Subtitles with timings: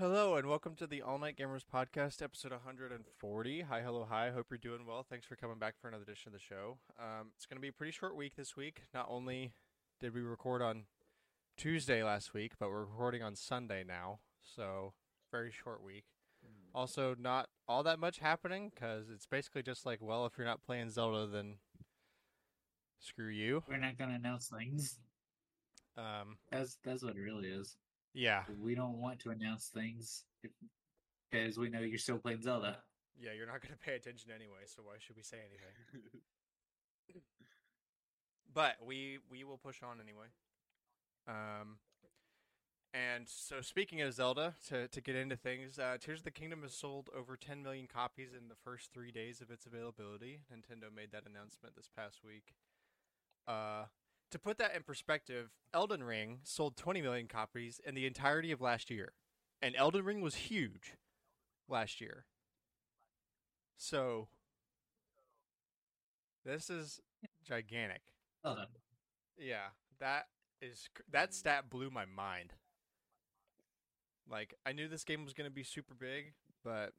[0.00, 3.60] Hello and welcome to the All Night Gamers Podcast, episode 140.
[3.60, 4.30] Hi, hello, hi.
[4.30, 5.04] Hope you're doing well.
[5.06, 6.78] Thanks for coming back for another edition of the show.
[6.98, 8.84] Um, it's going to be a pretty short week this week.
[8.94, 9.52] Not only
[10.00, 10.84] did we record on
[11.58, 14.94] Tuesday last week, but we're recording on Sunday now, so
[15.30, 16.04] very short week.
[16.74, 20.62] Also, not all that much happening because it's basically just like, well, if you're not
[20.62, 21.56] playing Zelda, then
[23.00, 23.64] screw you.
[23.68, 24.98] We're not gonna announce things.
[25.98, 27.76] Um, That's that's what it really is.
[28.14, 30.24] Yeah, We don't want to announce things
[31.30, 32.78] because we know you're still playing Zelda.
[33.18, 36.10] yeah, you're not going to pay attention anyway, so why should we say anything?
[38.54, 40.26] but we we will push on anyway.
[41.28, 41.78] Um,
[42.92, 46.62] and so speaking of Zelda, to to get into things, uh, Tears of the Kingdom
[46.62, 50.40] has sold over 10 million copies in the first three days of its availability.
[50.52, 52.54] Nintendo made that announcement this past week.
[53.46, 53.84] Uh,
[54.30, 58.60] to put that in perspective, Elden Ring sold 20 million copies in the entirety of
[58.60, 59.12] last year,
[59.60, 60.94] and Elden Ring was huge
[61.68, 62.24] last year.
[63.76, 64.28] So
[66.44, 67.00] this is
[67.44, 68.02] gigantic.
[69.38, 69.68] Yeah,
[70.00, 70.26] that
[70.60, 72.52] is that stat blew my mind.
[74.30, 76.92] Like I knew this game was going to be super big, but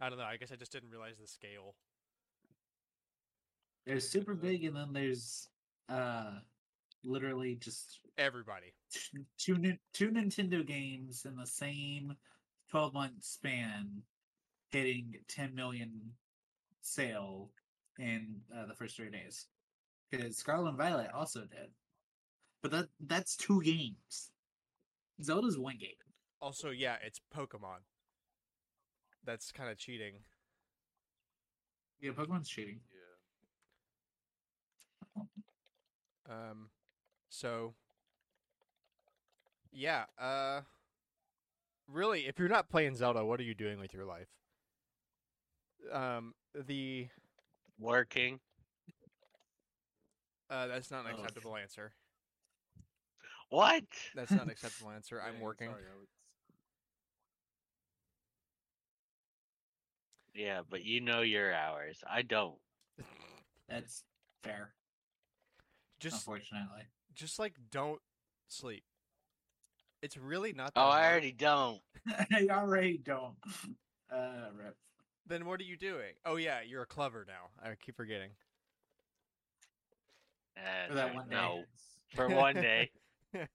[0.00, 0.24] I don't know.
[0.24, 1.74] I guess I just didn't realize the scale.
[3.84, 5.48] There's super big, and then there's
[5.88, 6.32] uh,
[7.04, 8.74] literally just Everybody.
[9.38, 9.56] two
[9.94, 12.14] two Nintendo games in the same
[12.70, 14.02] twelve month span,
[14.70, 16.12] hitting ten million
[16.82, 17.50] sale
[17.98, 19.46] in uh, the first three days.
[20.10, 21.70] Because Scarlet and Violet also did,
[22.60, 24.30] but that that's two games.
[25.22, 25.90] Zelda's one game.
[26.42, 27.80] Also, yeah, it's Pokemon.
[29.24, 30.14] That's kind of cheating.
[32.00, 32.80] Yeah, Pokemon's cheating.
[35.16, 35.22] Yeah.
[36.32, 36.68] Um,
[37.28, 37.74] so
[39.70, 40.62] yeah, uh,
[41.88, 44.28] really, if you're not playing Zelda, what are you doing with your life?
[45.92, 47.08] Um, the
[47.78, 48.40] Working.
[50.50, 51.14] uh, that's not an Oh.
[51.14, 51.92] acceptable answer.
[53.48, 53.84] What?
[54.14, 55.20] That's not an acceptable answer.
[55.20, 55.68] I'm Dang, working.
[55.70, 56.10] sorry, Alex.
[60.34, 62.02] Yeah, but you know your hours.
[62.08, 62.58] I don't.
[63.68, 64.04] That's
[64.42, 64.74] fair.
[66.02, 66.82] Just unfortunately.
[67.14, 68.00] just like don't
[68.48, 68.82] sleep.
[70.02, 71.80] It's really not that Oh, I already don't.
[72.32, 73.34] I already don't.
[74.12, 74.76] Uh, rip.
[75.28, 76.14] Then what are you doing?
[76.26, 77.50] Oh yeah, you're a clever now.
[77.62, 78.30] I keep forgetting.
[80.56, 81.36] Uh, For that one day.
[81.36, 81.62] No,
[82.16, 82.90] for one day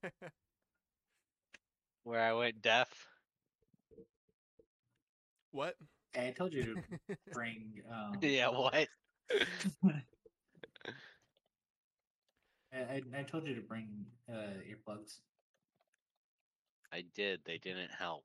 [2.04, 2.88] where I went deaf.
[5.50, 5.74] what?
[6.12, 7.82] Hey, I told you to bring.
[7.92, 8.88] Um, Yeah, what?
[12.72, 15.20] I, I, I told you to bring uh, earplugs.
[16.92, 17.40] I did.
[17.44, 18.24] They didn't help.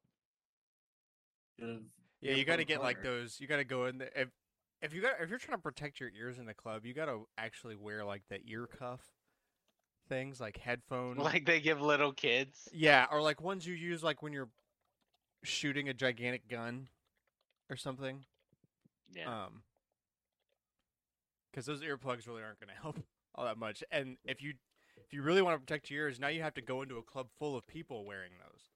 [1.59, 1.83] Should've
[2.21, 3.39] Yeah, you got to get like those.
[3.39, 4.11] You got to go in there.
[4.15, 4.29] If
[4.81, 7.05] if you got if you're trying to protect your ears in the club, you got
[7.05, 9.01] to actually wear like the ear cuff
[10.09, 11.17] things, like headphone.
[11.17, 12.67] Like they give little kids.
[12.73, 14.49] yeah, or like ones you use like when you're
[15.43, 16.87] shooting a gigantic gun
[17.69, 18.25] or something.
[19.13, 19.45] Yeah.
[19.45, 19.63] Um,
[21.51, 22.97] because those earplugs really aren't going to help
[23.35, 23.83] all that much.
[23.91, 24.53] And if you
[24.97, 27.03] if you really want to protect your ears, now you have to go into a
[27.03, 28.69] club full of people wearing those.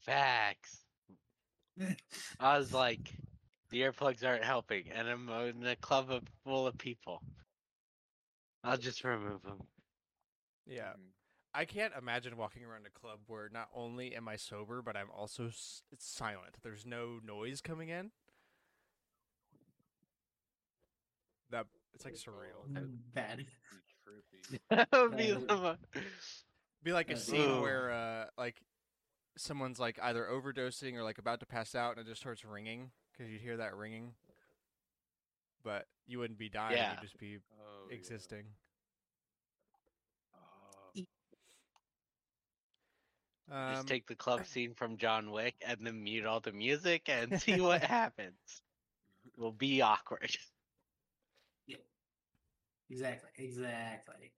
[0.00, 0.84] Facts.
[2.40, 3.12] I was like,
[3.70, 7.22] the earplugs aren't helping, and I'm in a club of, full of people.
[8.64, 9.58] I'll just remove them.
[10.66, 11.12] Yeah, Mhm.
[11.52, 15.10] I can't imagine walking around a club where not only am I sober, but I'm
[15.10, 16.56] also s- it's silent.
[16.62, 18.12] There's no noise coming in.
[21.50, 21.66] That
[22.00, 22.66] it's like surreal.
[22.72, 23.38] Mm, Bad.
[23.38, 23.44] Be
[24.56, 24.58] trippy.
[24.70, 25.76] that would be the
[26.82, 27.60] Be like a scene Ooh.
[27.62, 28.56] where uh like
[29.36, 32.90] someone's like either overdosing or like about to pass out and it just starts ringing
[33.12, 34.12] because you'd hear that ringing.
[35.62, 36.92] But you wouldn't be dying, Yeah.
[36.92, 37.96] you'd just be Oh, yeah.
[37.96, 38.44] existing.
[40.34, 41.00] Oh,
[43.52, 47.08] Um, Just take the club scene from John Wick and then mute all the music
[47.08, 48.34] and see what happens.
[49.26, 50.34] It will be awkward.
[52.90, 53.30] Exactly.
[53.38, 54.32] Exactly.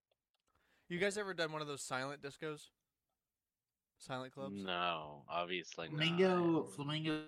[0.89, 2.69] you guys ever done one of those silent discos?
[3.99, 4.55] Silent clubs?
[4.63, 5.97] No, obviously not.
[5.97, 6.65] Flamingo.
[6.77, 7.21] Flamingo.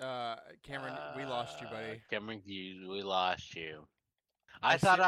[0.00, 2.02] Uh, Cameron, we lost you, Uh, buddy.
[2.10, 3.86] Cameron, you, we lost you.
[4.62, 5.02] I, I thought see-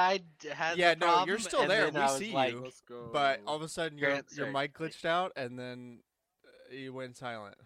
[0.50, 2.62] I had Yeah, the no, you're still there, we see like, you.
[2.62, 3.08] let's go.
[3.12, 6.00] But all of a sudden, your your mic glitched out, and then
[6.44, 7.56] uh, you went silent.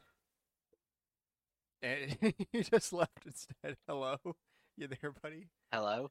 [1.86, 2.16] And
[2.52, 3.76] you just left instead.
[3.86, 4.16] Hello,
[4.76, 5.46] you there, buddy?
[5.72, 6.10] Hello.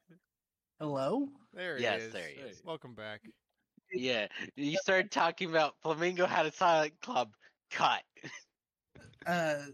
[0.80, 1.28] Hello?
[1.52, 2.12] There he Yes, is.
[2.14, 2.62] there he is.
[2.64, 3.20] Welcome back.
[3.92, 7.30] Yeah, you started talking about Flamingo had a silent club.
[7.70, 8.02] Cut.
[9.26, 9.64] Uh,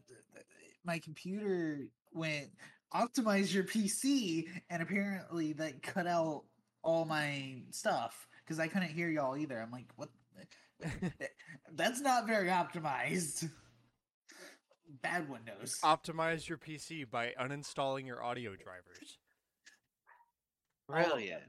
[0.82, 2.49] my computer went
[2.94, 6.44] optimize your PC, and apparently that cut out
[6.82, 9.60] all my stuff because I couldn't hear y'all either.
[9.60, 10.08] I'm like, what?
[11.75, 13.50] That's not very optimized.
[14.88, 15.79] Bad Windows.
[15.82, 19.19] Optimize your PC by uninstalling your audio drivers.
[20.88, 21.43] Brilliant.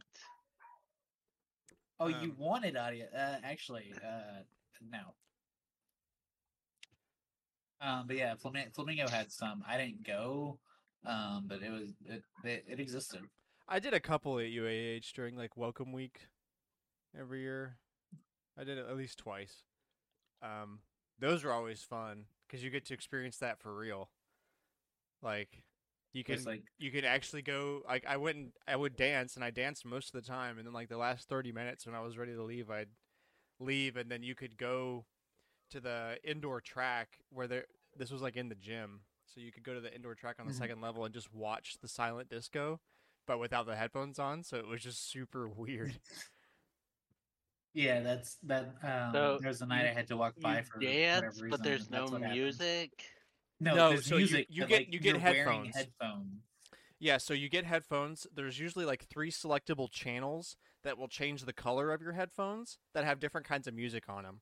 [1.99, 3.05] Oh, you Um, wanted audio?
[3.07, 4.43] Uh, actually, uh,
[4.89, 5.13] no.
[7.81, 9.63] Um, but yeah, Flamingo, Flamingo had some.
[9.67, 10.59] I didn't go,
[11.05, 13.21] um, but it was it it, it existed.
[13.67, 16.27] I did a couple at UAH during like Welcome Week
[17.17, 17.77] every year.
[18.57, 19.63] I did it at least twice.
[20.41, 20.79] Um,
[21.19, 24.11] those were always fun because you get to experience that for real.
[25.23, 25.63] Like,
[26.13, 29.49] you can like you could actually go like I wouldn't I would dance and I
[29.49, 32.15] danced most of the time and then like the last 30 minutes when I was
[32.19, 32.89] ready to leave I'd
[33.59, 35.05] leave and then you could go
[35.71, 37.65] to the indoor track where there
[37.97, 40.45] this was like in the gym so you could go to the indoor track on
[40.45, 40.57] the Mhm.
[40.57, 42.79] second level and just watch the silent disco
[43.25, 45.99] but without the headphones on so it was just super weird
[47.73, 48.75] yeah, that's that.
[48.83, 51.63] Um, So, there was a night I had to walk by for dance, whatever but
[51.63, 52.91] there's no that's what music.
[53.59, 54.47] No, No, there's so music.
[54.49, 55.75] you but, get- like, you get headphones.
[55.75, 56.41] headphones.
[56.99, 58.27] Yeah, so you get headphones.
[58.33, 63.03] There's usually like three selectable channels that will change the color of your headphones that
[63.03, 64.41] have different kinds of music on them.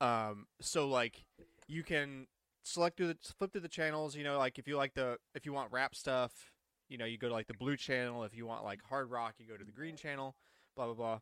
[0.00, 1.24] Um, so like
[1.68, 2.26] you can
[2.62, 4.16] select through the flip through the channels.
[4.16, 6.32] You know, like if you like the if you want rap stuff,
[6.88, 8.24] you know, you go to like the blue channel.
[8.24, 10.34] If you want like hard rock, you go to the green channel.
[10.76, 11.18] Blah blah blah.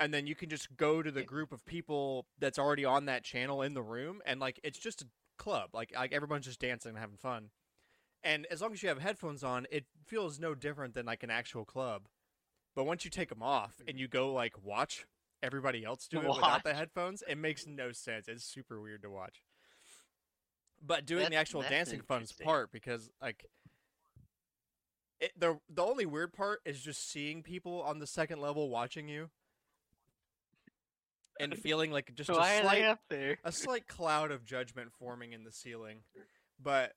[0.00, 3.22] And then you can just go to the group of people that's already on that
[3.22, 5.06] channel in the room, and like it's just a
[5.38, 5.70] club.
[5.72, 7.50] Like like everyone's just dancing and having fun
[8.22, 11.30] and as long as you have headphones on, it feels no different than like an
[11.30, 12.02] actual club.
[12.74, 15.06] But once you take them off and you go like watch
[15.42, 18.28] everybody else do it without the headphones, it makes no sense.
[18.28, 19.42] It's super weird to watch.
[20.84, 23.46] But doing the actual dancing fun's part because like
[25.18, 29.08] it, the the only weird part is just seeing people on the second level watching
[29.08, 29.30] you
[31.40, 33.38] and feeling like just Why a slight up there?
[33.44, 35.98] a slight cloud of judgment forming in the ceiling.
[36.62, 36.92] But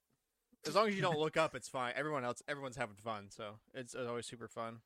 [0.68, 1.94] as long as you don't look up, it's fine.
[1.96, 4.80] Everyone else, everyone's having fun, so it's, it's always super fun.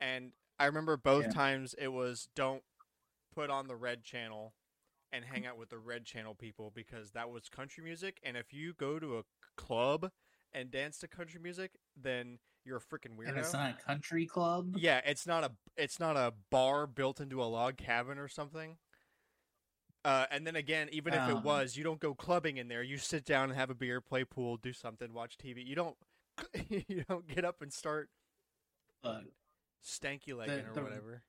[0.00, 1.30] And I remember both Yeah.
[1.32, 2.62] times it was don't
[3.34, 4.54] put on the red channel
[5.12, 8.18] and hang out with the red channel people because that was country music.
[8.22, 9.22] And if you go to a
[9.56, 10.10] club
[10.52, 13.28] and dance to country music, then you're a freaking weirdo.
[13.28, 14.74] And it's not a country club.
[14.76, 18.76] Yeah, it's not a it's not a bar built into a log cabin or something.
[20.06, 22.80] Uh, and then again, even if it Um, was, you don't go clubbing in there.
[22.84, 25.66] You sit down and have a beer, play pool, do something, watch TV.
[25.66, 25.96] You don't
[26.88, 28.08] you don't get up and start
[29.02, 29.24] But
[29.84, 31.22] stanky legging or the- whatever.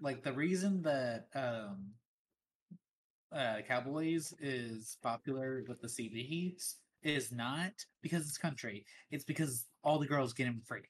[0.00, 1.94] like the reason that um
[3.32, 8.86] uh Cowboys is popular with the CBs is not because it's country.
[9.10, 10.86] It's because all the girls get him free.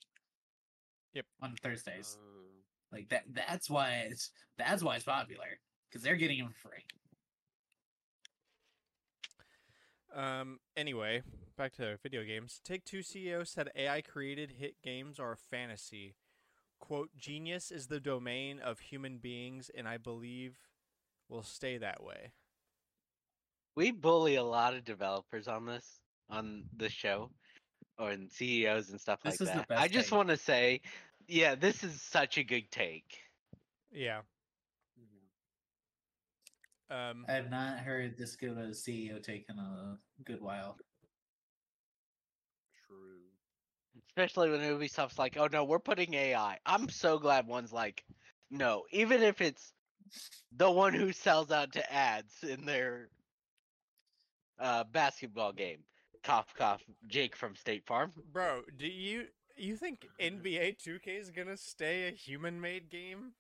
[1.15, 1.25] Yep.
[1.41, 2.19] On Thursdays.
[2.21, 2.45] Um,
[2.93, 5.59] Like that that's why it's that's why it's popular.
[5.95, 6.83] Because they're getting him free.
[10.13, 10.59] Um.
[10.77, 11.23] Anyway,
[11.57, 12.61] back to video games.
[12.65, 16.17] Take Two CEO said AI created hit games are a fantasy.
[16.81, 20.59] "Quote: Genius is the domain of human beings, and I believe
[21.29, 22.33] will stay that way."
[23.77, 27.31] we bully a lot of developers on this on the show
[27.99, 29.69] or in CEOs and stuff This like is the that.
[29.69, 30.81] best I just want to say,
[31.29, 33.19] yeah, this is such a good take.
[33.93, 34.23] Yeah.
[36.91, 37.25] Um.
[37.29, 40.77] I have not heard this good of a CEO take in a good while.
[42.87, 43.21] True.
[44.09, 48.05] Especially when Ubisoft's like, "Oh no, we're putting AI." I'm so glad one's like,
[48.51, 49.73] "No," even if it's
[50.57, 53.09] the one who sells out to ads in their
[54.59, 55.79] uh, basketball game.
[56.23, 56.83] Cough, cough.
[57.07, 58.13] Jake from State Farm.
[58.33, 59.27] Bro, do you
[59.57, 63.33] you think NBA 2K is gonna stay a human-made game?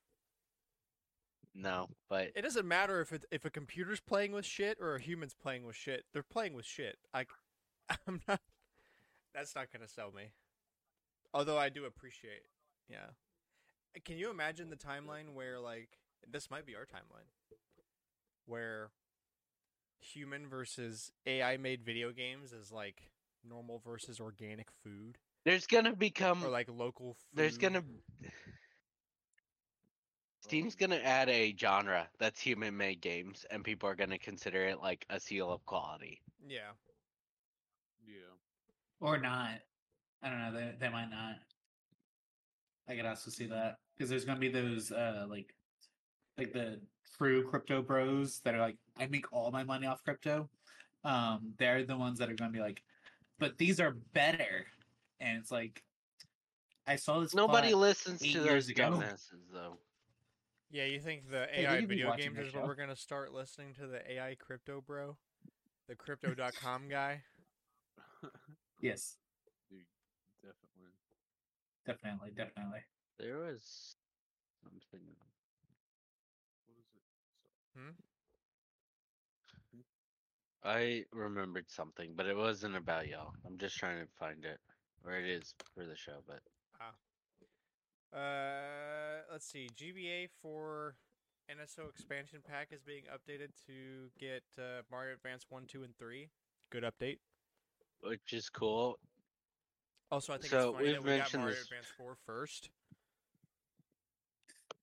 [1.54, 5.00] No, but It doesn't matter if it, if a computer's playing with shit or a
[5.00, 6.04] human's playing with shit.
[6.12, 6.96] They're playing with shit.
[7.12, 7.26] I,
[8.08, 8.40] I'm not.
[9.34, 10.32] That's not gonna sell me.
[11.32, 12.42] Although I do appreciate,
[12.88, 13.10] yeah.
[14.04, 15.88] Can you imagine the timeline where like
[16.28, 17.28] this might be our timeline,
[18.46, 18.90] where
[20.00, 23.10] human versus AI made video games is like
[23.48, 27.34] normal versus organic food there's gonna become or like local food.
[27.34, 27.82] there's gonna
[30.44, 34.80] Steam's gonna add a genre that's human made games and people are gonna consider it
[34.80, 36.20] like a seal of quality.
[36.46, 36.72] yeah.
[38.06, 38.34] Yeah.
[39.00, 39.60] Or not.
[40.22, 41.36] I don't know, they, they might not.
[42.86, 45.54] I could also see that because there's gonna be those uh like
[46.36, 46.80] like the
[47.16, 50.50] true crypto bros that are like I make all my money off crypto.
[51.04, 52.82] Um, they're the ones that are gonna be like,
[53.38, 54.66] but these are better,
[55.20, 55.82] and it's like
[56.86, 57.34] I saw this.
[57.34, 58.90] Nobody listens eight to those ago.
[58.90, 59.78] dumbasses though.
[60.70, 63.74] Yeah, you think the Hey, AI could video games is where we're gonna start listening
[63.74, 65.16] to the AI crypto bro,
[65.88, 67.22] the crypto.com guy?
[68.80, 69.16] Yes,
[69.70, 69.80] Dude,
[70.42, 70.92] definitely.
[71.86, 72.80] definitely, definitely.
[73.18, 73.96] There was
[74.62, 75.06] something.
[76.66, 77.78] What is it?
[77.78, 77.90] Hmm?
[80.64, 83.32] I remembered something, but it wasn't about y'all.
[83.46, 84.58] I'm just trying to find it,
[85.04, 86.22] or it is for the show.
[86.26, 86.40] But
[88.14, 89.68] Uh, let's see.
[89.76, 90.94] GBA for
[91.50, 96.28] NSO expansion pack is being updated to get uh, Mario Advance one, two, and three.
[96.70, 97.18] Good update.
[98.02, 98.98] which is cool.
[100.10, 102.16] Also, I think So, it's funny we've that we got mentioned Mario this- Advance 4
[102.26, 102.70] first.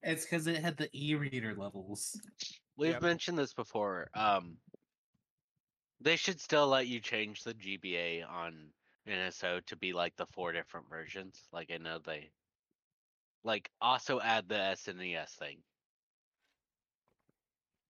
[0.03, 2.19] It's because it had the e-reader levels.
[2.75, 3.01] We've Yep.
[3.03, 4.09] mentioned this before.
[4.15, 4.57] Um,
[5.99, 8.73] they should still let you change the GBA on
[9.05, 11.47] NSO to be like the four different versions.
[11.51, 12.31] Like I know they,
[13.43, 15.63] like also add the SNES thing.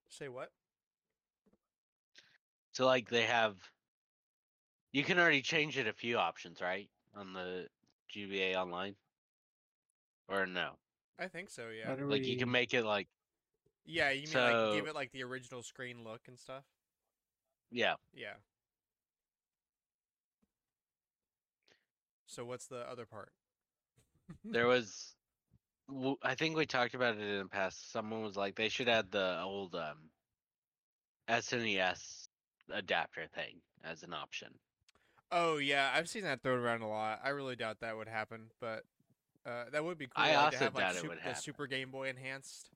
[0.10, 0.54] Say what?
[2.74, 3.72] So like they have,
[4.92, 7.70] you can already change it a few options, right, on the
[8.10, 8.98] GBA online,
[10.28, 10.80] or no?
[11.18, 11.92] I think so, yeah.
[11.92, 13.10] How do Like you can make it like
[13.84, 16.66] Yeah, you mean like give it like the original screen look and stuff?
[17.72, 17.96] yeah.
[18.14, 18.42] Yeah.
[22.26, 23.34] So what's the other part?
[24.52, 25.21] there was w-
[26.24, 29.12] i think we talked about it in the past someone was like they should add
[29.12, 29.98] the old um
[31.30, 32.28] snes
[32.70, 34.50] adapter thing as an option
[35.34, 37.22] Oh yeah, I've seen that thrown around a lot.
[37.24, 38.84] I really doubt that would happen, but
[39.46, 40.26] uh, that would be cool.
[40.26, 41.42] I like, also to have, like, doubt it sup- would the happen.
[41.42, 42.70] Super Game Boy enhanced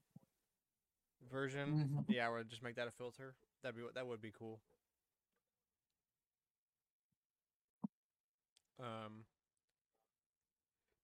[1.30, 2.06] version.
[2.08, 2.16] Mhm.
[2.16, 3.36] Yeah, or just make that a filter.
[3.62, 4.62] That'd be that would be cool.
[8.80, 9.26] Um,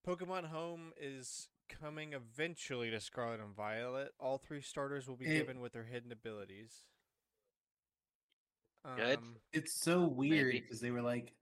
[0.07, 4.13] Pokemon Home is coming eventually to Scarlet and Violet.
[4.19, 6.85] All three starters will be It- given with their hidden abilities.
[8.95, 9.17] Good.
[9.19, 11.33] Um, It's so weird because they were like,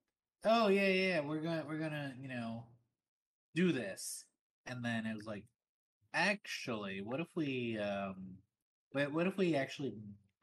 [0.43, 2.65] "Oh yeah, yeah, we're gonna we're gonna you know
[3.55, 4.25] do this,"
[4.65, 5.45] and then it was like,
[6.13, 8.37] "Actually, what if we um,
[8.91, 9.93] what what if we actually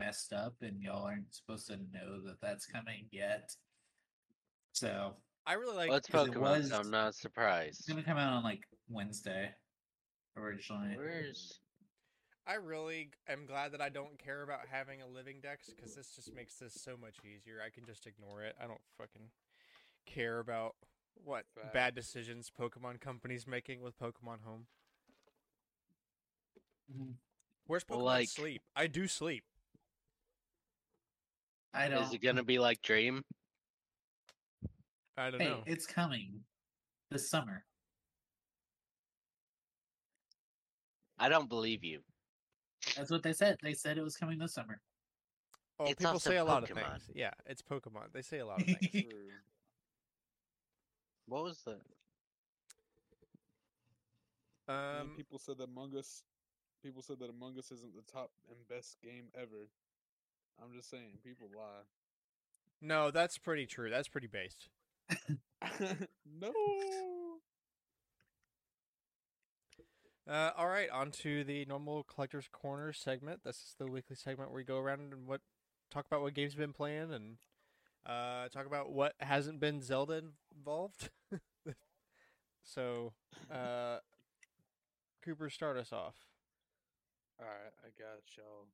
[0.01, 3.55] messed up and y'all aren't supposed to know that that's coming yet?"
[4.73, 5.89] So I really like.
[5.91, 7.81] well, it's 'cause it pokemon so i'm not surprised.
[7.81, 9.55] it's gonna come out on like Wednesday
[10.37, 10.97] originally.
[10.97, 11.61] where's
[12.47, 16.15] I really am glad that I don't care about having a living dex because this
[16.15, 17.57] just makes this so much easier.
[17.65, 18.55] I can just ignore it.
[18.63, 19.31] I don't fucking
[20.07, 20.77] care about
[21.25, 21.95] what bad Facts.
[22.07, 24.69] decisions Pokemon Company's making with Pokemon Home.
[26.93, 27.15] Mhm.
[27.67, 28.63] Where's Pokemon Well, like- Sleep?
[28.77, 29.45] I do sleep.
[31.75, 32.05] I don't.
[32.05, 33.25] is it gonna be like dream
[35.19, 35.65] I don't Hey, know.
[35.67, 36.45] it's coming
[37.11, 37.65] this summer.
[41.19, 42.01] I don't believe you
[42.97, 43.59] That's what they said.
[43.63, 44.81] They said it was coming this summer.
[45.79, 47.11] Oh, it's people say a lot of things.
[47.15, 48.13] Yeah, it's Pokemon.
[48.13, 49.05] They say a lot of things.
[51.29, 51.77] What was the
[54.69, 56.23] Man, um, people said that Among Us.
[56.83, 59.69] People said that Among Us isn't the top and best game ever.
[60.63, 61.85] I'm just saying, people lie.
[62.81, 63.91] no, that's pretty true.
[63.91, 64.69] That's pretty based.
[66.41, 66.53] no.
[70.29, 73.45] Uh, all right, on to the normal collector's corner segment.
[73.45, 75.41] This is the weekly segment where we go around and what
[75.89, 77.37] talk about what games have been playing and
[78.05, 80.23] uh, talk about what hasn't been Zelda
[80.57, 81.11] involved.
[82.65, 83.13] so,
[83.53, 83.99] uh,
[85.25, 86.17] Cooper, start us off.
[87.41, 88.67] Alright, I got y'all.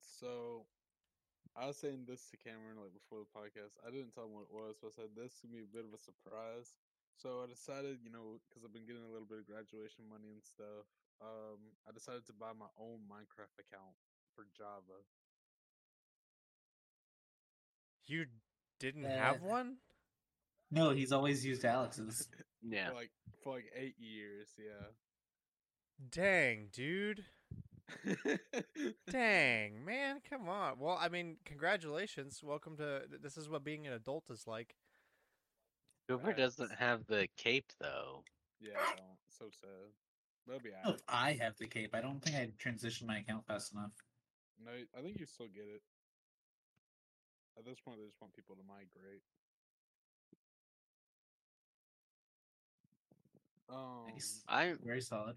[0.00, 0.66] So,
[1.54, 3.78] I was saying this to Cameron like before the podcast.
[3.86, 5.86] I didn't tell him what it was, so I said this to be a bit
[5.86, 6.74] of a surprise.
[7.20, 10.30] So I decided, you know, because I've been getting a little bit of graduation money
[10.30, 10.86] and stuff.
[11.20, 13.98] Um, I decided to buy my own Minecraft account
[14.36, 15.02] for Java.
[18.06, 18.26] You
[18.78, 19.78] didn't Uh, have one?
[20.70, 22.28] No, he's always used Alex's.
[22.62, 23.10] yeah For like
[23.42, 24.86] for like eight years, yeah.
[26.10, 27.24] Dang, dude.
[29.10, 30.78] Dang, man, come on.
[30.78, 32.42] Well, I mean, congratulations.
[32.44, 34.76] Welcome to this is what being an adult is like.
[36.08, 38.22] Cooper doesn't have the cape though
[38.60, 39.18] yeah, I don't.
[39.28, 39.68] So sad.
[40.48, 41.94] They'll be Oh, if I have the cape.
[41.94, 43.92] I don't think I transitioned my account fast enough.
[44.64, 45.80] No, I think you still get it.
[47.56, 49.22] At this point, they just want people to migrate.
[53.70, 54.42] Um, Nice.
[54.48, 55.36] I Very solid.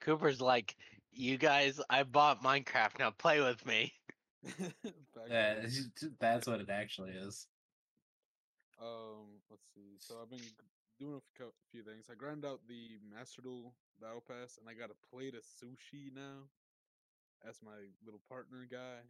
[0.00, 0.74] Cooper's like,
[1.12, 2.98] you guys, I bought Minecraft.
[2.98, 3.92] Now play with me.
[5.28, 7.46] Yeah, when- it's just- that's what it actually is.
[8.80, 9.96] Um, let's see.
[9.98, 10.40] So I've been
[10.98, 12.06] doing a few things.
[12.10, 16.14] I grind out the Master Duel Battle Pass, and I got a plate of sushi
[16.14, 16.48] now.
[17.46, 19.04] As my little partner guy.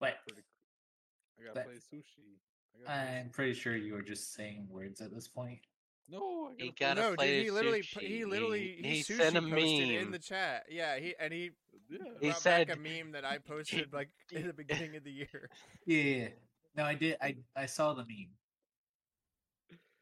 [0.00, 0.42] Wait, Pretty.
[0.42, 2.38] c- I got That- to play sushi.
[2.74, 3.32] I gotta play I'm sushi.
[3.32, 5.60] pretty sure you were just saying words at this point.
[6.08, 8.00] No, I He gotta play gotta no, play dude, he literally, sushi.
[8.06, 10.66] he literally, He- he, he sushi sent a posted in the chat.
[10.70, 11.50] Yeah, he and he
[11.88, 11.98] Yeah.
[12.20, 13.38] He said- back a meme that I
[13.86, 15.50] posted like in the beginning of the year.
[15.86, 16.28] Yeah, yeah, yeah.
[16.76, 17.16] No, I did.
[17.20, 18.30] I I saw the meme.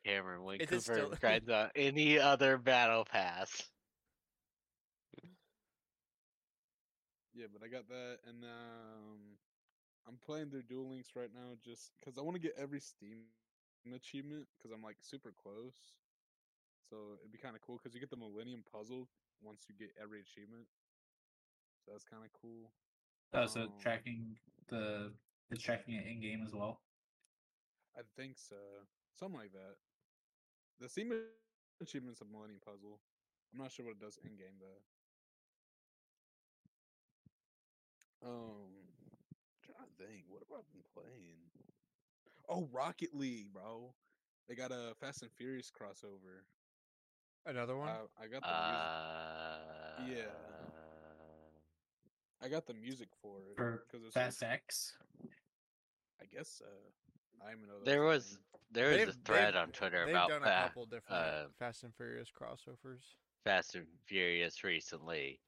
[0.05, 3.63] Cameron, when Is it Cooper still- grinds out any other battle pass.
[7.35, 9.39] Yeah, but I got that, and um,
[10.09, 13.19] I'm playing their Duel Links right now just because I want to get every Steam
[13.95, 15.77] achievement because I'm like super close.
[16.91, 19.07] So it'd be kind of cool because you get the Millennium Puzzle
[19.43, 20.65] once you get every achievement.
[21.85, 22.73] So that's kind of cool.
[23.35, 24.37] Oh, so Um, tracking
[24.69, 25.13] the
[25.51, 26.81] it's tracking it in game as well.
[27.97, 28.57] I think so,
[29.19, 29.77] something like that.
[30.81, 31.13] The Steam
[31.83, 33.01] achievement's a Millennium Puzzle.
[33.53, 34.83] I'm not sure what it does in game though.
[38.29, 38.75] Um,
[39.65, 41.39] trying to think, what have I been playing?
[42.49, 43.95] Oh, Rocket League, bro.
[44.49, 46.43] They got a Fast and Furious crossover.
[47.47, 47.89] Another one.
[47.89, 50.29] Uh, I got the Uh, music.
[52.41, 54.97] I got the music for it For because it's Fast X.
[56.21, 56.65] I guess so.
[57.47, 58.39] I even know There was thing.
[58.73, 61.45] there was They've- a thread on Twitter They've about done a Fa- couple different uh,
[61.59, 63.03] Fast and Furious crossovers.
[63.45, 65.41] Fast and Furious recently.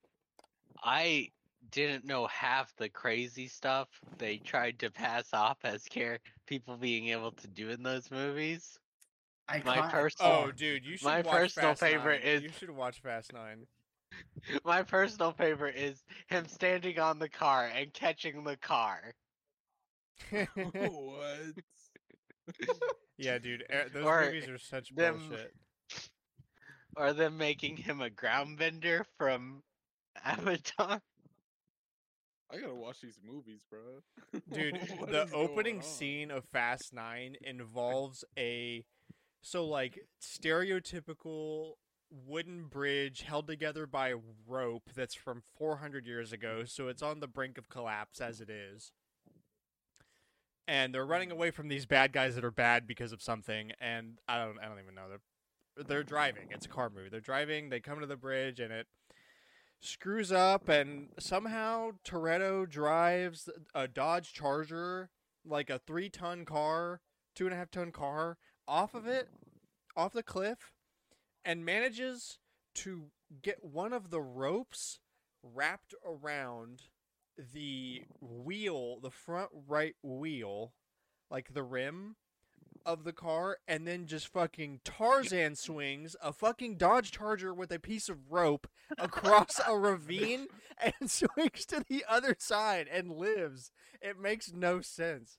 [0.83, 1.31] I
[1.73, 7.09] didn't know half the crazy stuff they tried to pass off as care people being
[7.09, 8.79] able to do in those movies.
[9.49, 12.33] I My caught- personal- Oh, dude, you should my watch personal Fast favorite 9.
[12.33, 13.67] is- You should watch Fast Nine.
[14.65, 19.15] My personal favorite is him standing on the car and catching the car.
[20.54, 21.54] what?
[23.19, 25.54] yeah, dude, eh, those Or movies are such them- bullshit.
[26.97, 29.63] Or them making him a ground bender from
[30.25, 31.00] Avatar.
[32.52, 33.80] I gotta watch these movies, bro.
[34.52, 34.75] Dude,
[35.09, 38.85] the opening scene of Fast Nine involves a
[39.41, 41.75] so like stereotypical
[42.11, 44.15] wooden bridge held together by
[44.49, 48.50] rope that's from 400 years ago, so it's on the brink of collapse as it
[48.50, 48.91] is.
[50.71, 54.19] And they're running away from these bad guys that are bad because of something, and
[54.28, 55.09] I don't, I don't even know.
[55.09, 56.47] They're, they're driving.
[56.50, 57.09] It's a car movie.
[57.09, 57.71] They're driving.
[57.71, 58.87] They come to the bridge, and it
[59.80, 65.09] screws up and somehow Toretto drives a Dodge Charger,
[65.45, 67.00] like a three ton car,
[67.35, 68.37] two and a half ton car,
[68.69, 69.28] off of it,
[69.97, 70.73] off the cliff,
[71.45, 72.39] and manages
[72.75, 73.06] to
[73.43, 75.00] get one of the ropes
[75.43, 76.83] wrapped around
[77.53, 80.73] the wheel, the front right wheel,
[81.31, 82.17] like the rim
[82.87, 87.79] of the car, and then just fucking Tarzan swings a fucking Dodge Charger with a
[87.79, 88.67] piece of rope
[88.99, 90.47] across a ravine
[90.83, 93.71] and swings to the other side and lives.
[94.00, 95.39] It makes no sense.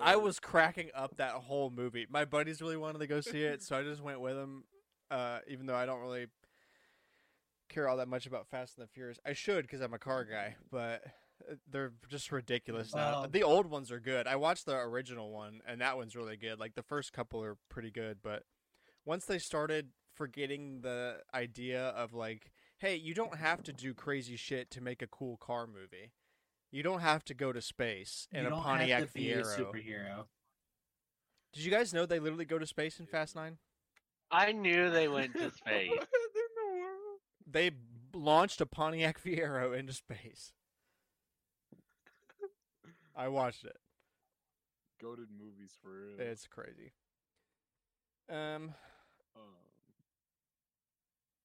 [0.00, 2.06] I was cracking up that whole movie.
[2.08, 4.64] My buddies really wanted to go see it, so I just went with them.
[5.10, 6.26] Uh, even though I don't really
[7.68, 10.24] care all that much about Fast and the Furious, I should because I'm a car
[10.24, 10.56] guy.
[10.70, 11.02] But
[11.50, 13.20] uh, they're just ridiculous now.
[13.22, 14.26] Well- The old ones are good.
[14.26, 16.58] I watched the original one, and that one's really good.
[16.58, 18.42] Like the first couple are pretty good, but
[19.04, 24.36] once they started forgetting the idea of like, hey, you don't have to do crazy
[24.36, 26.12] shit to make a cool car movie.
[26.70, 29.30] You don't have to go to space in you a don't Pontiac have to be
[29.32, 30.26] a superhero.
[31.54, 33.56] Did you guys know they literally go to space in Fast Nine?
[34.30, 35.90] I knew they went to space.
[35.98, 37.20] What in the world?
[37.50, 37.70] They
[38.14, 40.52] launched a Pontiac Fiero into space.
[43.16, 43.76] I watched it.
[45.02, 46.16] Goated movies for real.
[46.18, 46.92] It's crazy.
[48.30, 48.74] Um,
[49.34, 49.54] Um,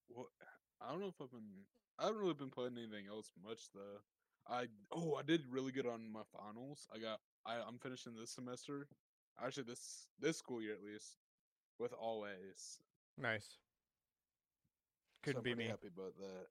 [0.10, 0.28] what?
[0.82, 1.66] I don't know if I've been.
[2.00, 4.02] I haven't really been playing anything else much though.
[4.48, 6.88] I oh I did really good on my finals.
[6.94, 8.88] I got I I'm finishing this semester.
[9.44, 11.18] Actually, this this school year at least
[11.80, 12.80] with all A's.
[13.18, 13.58] nice.
[15.25, 15.69] So Couldn't I'm be me.
[15.69, 16.47] happy about that.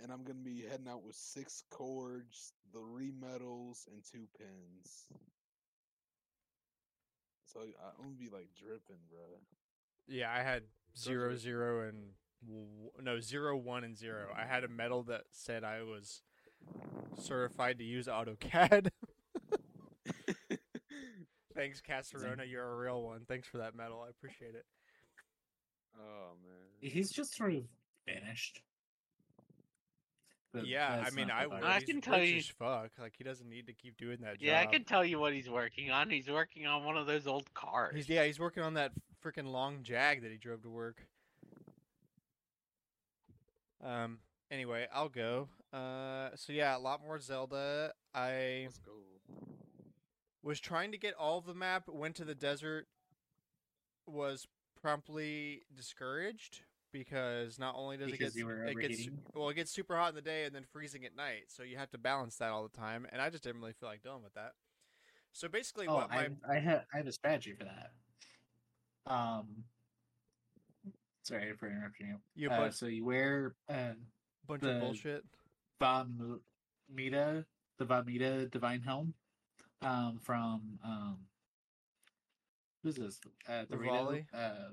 [0.00, 5.06] And I'm gonna be heading out with six cords, three medals, and two pins.
[7.44, 9.40] So I'm gonna be like dripping, bro.
[10.06, 10.62] Yeah, I had
[10.96, 12.12] zero, zero, and
[12.46, 14.28] w- no zero, one, and zero.
[14.36, 16.22] I had a medal that said I was
[17.18, 18.90] certified to use AutoCAD.
[21.54, 22.48] Thanks, Casserona.
[22.48, 23.22] You're a real one.
[23.26, 24.02] Thanks for that medal.
[24.06, 24.64] I appreciate it.
[25.98, 26.90] Oh man.
[26.90, 27.62] He's just sort of
[28.06, 28.62] vanished.
[30.52, 31.60] But yeah, I mean, I the would.
[31.60, 31.74] virus.
[31.76, 32.90] I he's can tell rich you- as fuck.
[32.98, 35.50] Like he doesn't need to keep doing that Yeah, I can tell you what he's
[35.50, 36.08] working on.
[36.08, 37.94] He's working on one of those old cars.
[37.94, 38.92] He's yeah, he's working on that
[39.24, 41.06] freaking long Jag that he drove to work.
[43.84, 44.18] Um.
[44.50, 45.48] Anyway, I'll go.
[45.72, 46.30] Uh.
[46.36, 47.92] So yeah, a lot more Zelda.
[48.14, 48.92] I Let's go.
[50.42, 51.84] was trying to get all of the map.
[51.88, 52.86] Went to the desert.
[54.06, 54.46] Was
[54.80, 56.60] promptly discouraged
[56.92, 60.14] because not only does Because it get it gets well it gets super hot in
[60.14, 62.76] the day and then freezing at night, so you have to balance that all the
[62.76, 63.06] time.
[63.12, 64.52] And I just didn't really feel like dealing with that.
[65.32, 67.92] So basically, Oh, what my I I have I have a strategy for that.
[69.06, 69.64] Um,
[71.22, 72.16] sorry for interrupting you.
[72.34, 73.92] you Uh, bunch, so you wear uh,
[74.46, 75.24] bunch of bullshit.
[75.80, 76.04] Vah
[76.92, 77.44] Medoh,
[77.78, 79.14] the Vah Medoh Divine Helm,
[79.82, 81.18] um, from um,
[82.96, 83.20] who's this?
[83.48, 83.64] Uh?
[84.34, 84.70] Uh,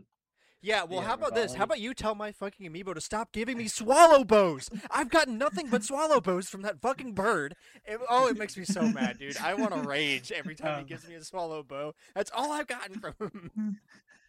[0.61, 1.53] Yeah, well, Yeah, how about this?
[1.53, 4.69] How about you tell my fucking amiibo to stop giving me swallow bows?
[4.89, 7.55] I've gotten nothing but swallow bows from that fucking bird.
[7.85, 9.37] It- oh, it makes me so mad, dude.
[9.37, 10.87] I want to rage every time he Um.
[10.87, 11.93] gives me a swallow bow.
[12.15, 13.79] That's all I've gotten from him.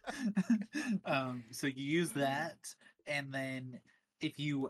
[1.05, 2.57] um, so you use that,
[3.07, 3.79] and then
[4.21, 4.69] if you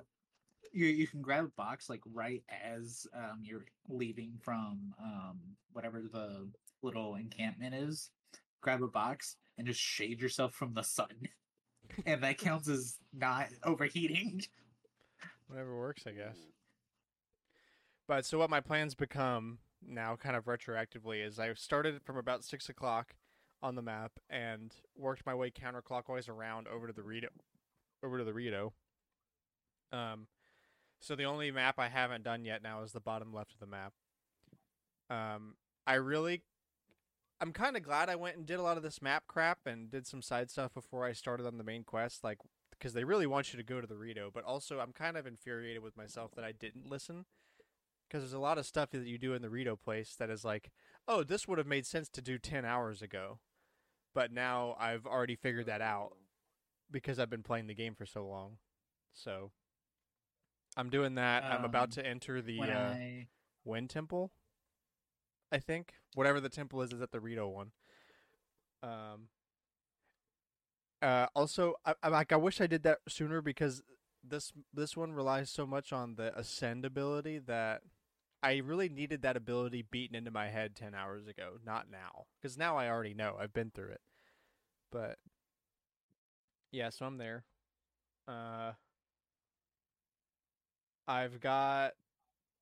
[0.74, 5.40] you you can grab a box like right as um you're leaving from um
[5.74, 6.48] whatever the
[6.82, 8.10] little encampment is.
[8.68, 11.08] Grab a box and just shade yourself from the sun,
[12.06, 14.42] and that counts as not overheating.
[15.48, 16.36] Whatever works, I guess.
[18.10, 22.44] But so what my plans become now, kind of retroactively, is I started from about
[22.44, 23.16] six o'clock
[23.64, 27.30] on the map and worked my way counterclockwise around over to the Rito,
[28.04, 28.74] over to the Rito.
[29.94, 30.28] Um,
[31.00, 33.66] so the only map I haven't done yet now is the bottom left of the
[33.66, 33.94] map.
[35.10, 36.44] Um, I really,
[37.39, 39.89] I'm kind of glad I went and did a lot of this map crap and
[39.91, 42.39] did some side stuff before I started on the main quest, like
[42.71, 44.30] because they really want you to go to the Rito.
[44.34, 47.26] But also, I'm kind of infuriated with myself that I didn't listen
[48.08, 50.43] because there's a lot of stuff that you do in the Rito place that is
[50.45, 50.71] like,
[51.08, 53.39] oh, this would have made sense to do ten hours ago,
[54.15, 56.13] but now I've already figured that out
[56.89, 58.58] because I've been playing the game for so long.
[59.13, 59.52] So
[60.76, 61.43] I'm doing that.
[61.43, 63.28] I'm about Um, to enter the uh, I
[63.63, 64.32] Wind Temple.
[65.52, 67.72] I think whatever the temple is is at the Rito one.
[68.84, 69.30] Um.
[71.02, 71.28] Uh.
[71.36, 72.32] Also, I, I like.
[72.32, 73.82] I wish I did that sooner because
[74.24, 77.82] this this one relies so much on the ascend ability that
[78.44, 82.26] I really needed that ability beaten into my head ten hours ago, not now.
[82.42, 83.36] Because now I already know.
[83.40, 84.02] I've been through it.
[84.92, 85.18] But
[86.72, 87.46] yeah, so I'm there.
[88.28, 88.74] Uh.
[91.08, 91.94] I've got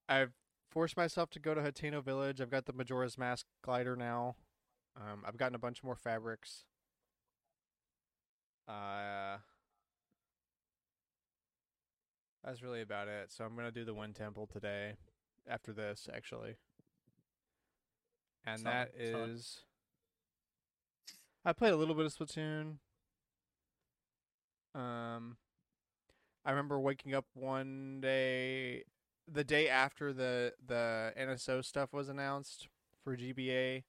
[0.07, 0.33] I've
[0.75, 2.41] forced myself to go to Hateno Village.
[2.41, 4.35] I've got the Majora's Mask glider now.
[4.97, 6.65] Um, I've gotten a bunch more fabrics.
[8.67, 9.37] Uh,
[12.43, 13.31] that's really about it.
[13.31, 14.95] So I'm gonna do the Wind Temple today,
[15.47, 16.57] after this actually,
[18.45, 19.41] and that solid.
[21.45, 22.79] I played a little bit of Splatoon.
[24.73, 25.37] Um,
[26.43, 28.83] I remember waking up one day,
[29.31, 32.67] the day after the the NSO stuff was announced
[33.03, 33.83] for GBA,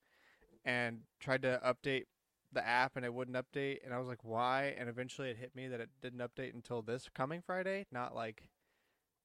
[0.65, 2.05] and tried to update
[2.53, 4.75] the app and it wouldn't update, and I was like, why?
[4.79, 8.49] And eventually it hit me that it didn't update until this coming Friday, not like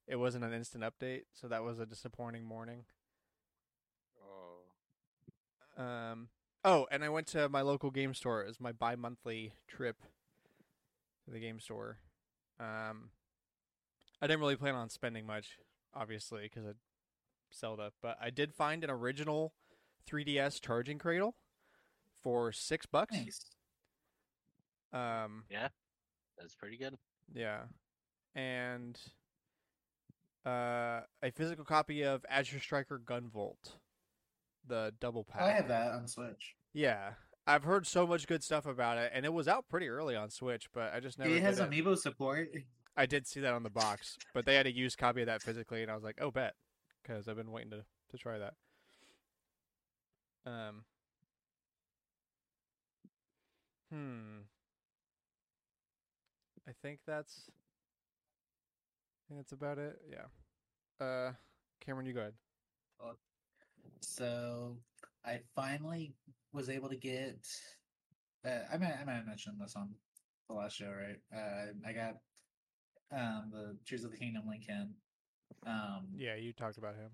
[0.08, 2.86] it wasn't an instant update, so that was a disappointing morning.
[5.78, 5.82] Oh.
[5.84, 6.30] Um.
[6.64, 8.44] Oh, and I went to my local game store.
[8.44, 10.04] It was my bi-monthly trip
[11.26, 11.98] to the game store.
[12.60, 13.10] Um,
[14.22, 15.58] I didn't really plan on spending much,
[15.94, 16.72] obviously, because I
[17.54, 17.92] Zelda.
[18.02, 19.54] But I did find an original
[20.10, 21.36] 3DS charging cradle
[22.22, 23.14] for six bucks.
[23.14, 23.46] nice.
[24.94, 25.70] Um, yeah,
[26.38, 26.96] That's pretty good.
[27.34, 27.62] yeah,
[28.36, 29.00] and
[30.46, 33.76] uh, a physical copy of Azure Striker Gunvolt,
[34.68, 35.42] the double pack.
[35.42, 36.56] Oh, I have that on Switch.
[36.74, 37.12] Yeah,
[37.48, 40.30] I've heard so much good stuff about it, and it was out pretty early on
[40.30, 41.30] Switch, but I just never.
[41.34, 41.72] it has did it.
[41.72, 42.50] amiibo support.
[42.96, 45.42] I did see that on the box, but they had a used copy of that
[45.42, 46.56] physically, and I was like, "Oh, bet,"
[47.02, 48.54] because I've been waiting to to try that.
[50.46, 50.84] Um.
[53.92, 54.42] Hmm.
[56.68, 57.50] I think that's.
[57.50, 60.02] I think that's about it.
[60.10, 61.06] Yeah.
[61.06, 61.32] Uh,
[61.80, 62.34] Cameron, you go ahead.
[64.02, 64.78] So
[65.26, 66.14] I finally
[66.54, 67.48] was able to get.
[68.46, 69.90] Uh, I might I might have mentioned this on
[70.50, 71.20] the last show, right?
[71.36, 72.16] Uh, I got
[73.12, 74.94] um the Tears of the Kingdom Lincoln.
[75.66, 77.12] Um, Yeah, you talked about him.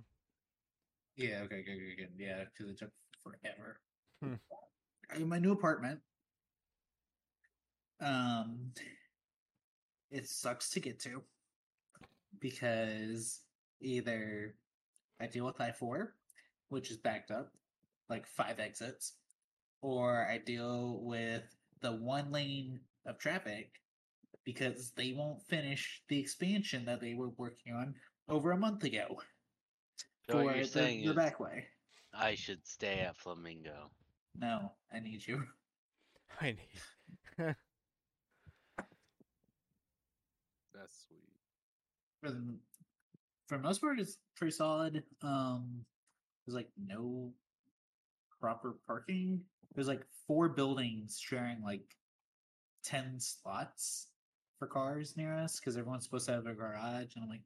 [1.16, 2.10] yeah, okay, good, good, good.
[2.18, 2.92] Yeah, because it took
[3.24, 3.80] forever.
[4.22, 4.36] Hmm.
[5.16, 6.00] in my new apartment.
[8.00, 8.72] Um,
[10.12, 11.24] it sucks to get to
[12.40, 13.42] because
[13.82, 14.56] either
[15.20, 16.14] I deal with I four,
[16.70, 17.52] which is backed up,
[18.10, 19.14] like five exits,
[19.82, 21.44] or I deal with
[21.82, 23.82] the one lane of traffic
[24.48, 27.94] because they won't finish the expansion that they were working on
[28.30, 29.20] over a month ago
[30.26, 31.66] So for you're the, saying the back way.
[32.14, 33.92] I should stay at Flamingo.
[34.40, 35.44] No, I need you.
[36.42, 36.58] I need.
[40.74, 41.20] That's sweet.
[42.24, 42.58] For the
[43.48, 45.04] for the most part, it's pretty solid.
[45.24, 45.84] Um,
[46.46, 47.34] there's like no
[48.40, 49.42] proper parking.
[49.76, 51.98] There's like four buildings sharing like
[52.86, 54.08] ten slots
[54.58, 57.16] for cars near us because everyone's supposed to have a garage.
[57.16, 57.44] And I'm like,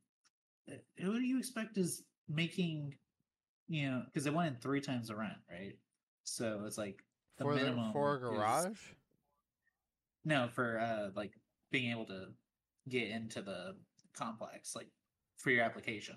[0.71, 2.95] "Uh, who do you expect is making,
[3.67, 5.78] you know, because they wanted three times the rent, right?
[6.24, 7.04] So it's like
[7.38, 8.93] the for the minimum for a is- garage.
[10.24, 11.34] No, for uh like
[11.71, 12.28] being able to
[12.89, 13.76] get into the
[14.13, 14.89] complex, like
[15.38, 16.15] for your application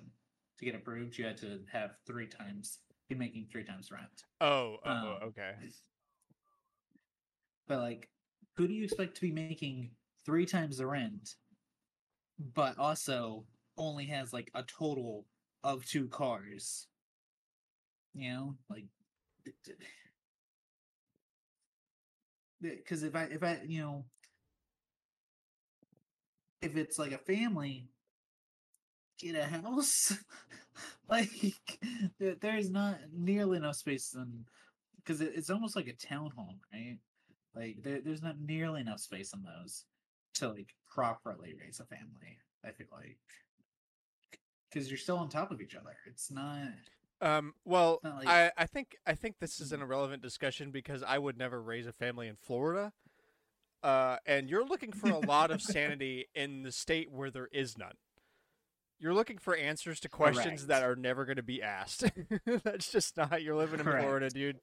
[0.59, 4.25] to get approved, you had to have three times be making three times rent.
[4.41, 5.53] Oh, oh, Um, okay.
[7.67, 8.09] But like,
[8.57, 9.91] who do you expect to be making
[10.25, 11.35] three times the rent,
[12.39, 13.45] but also
[13.77, 15.27] only has like a total
[15.63, 16.87] of two cars?
[18.15, 18.85] You know, like,
[22.61, 24.05] because if I if I you know
[26.63, 27.89] if it's like a family,
[29.19, 30.17] get a house.
[31.09, 31.31] like
[32.19, 34.45] there's not nearly enough space in
[34.97, 36.99] because it, it's almost like a townhome, right?
[37.55, 39.85] Like there, there's not nearly enough space in those
[40.35, 42.39] to like properly raise a family.
[42.65, 43.19] I feel like
[44.71, 45.97] because you're still on top of each other.
[46.07, 46.69] It's not.
[47.21, 51.03] Um, well, not like- I, I think I think this is an irrelevant discussion because
[51.03, 52.93] I would never raise a family in Florida.
[53.83, 57.77] Uh, and you're looking for a lot of sanity in the state where there is
[57.77, 57.93] none.
[58.99, 62.05] You're looking for answers to questions that are never going to be asked.
[62.47, 63.43] That's just not.
[63.43, 64.61] You're living in Florida, dude.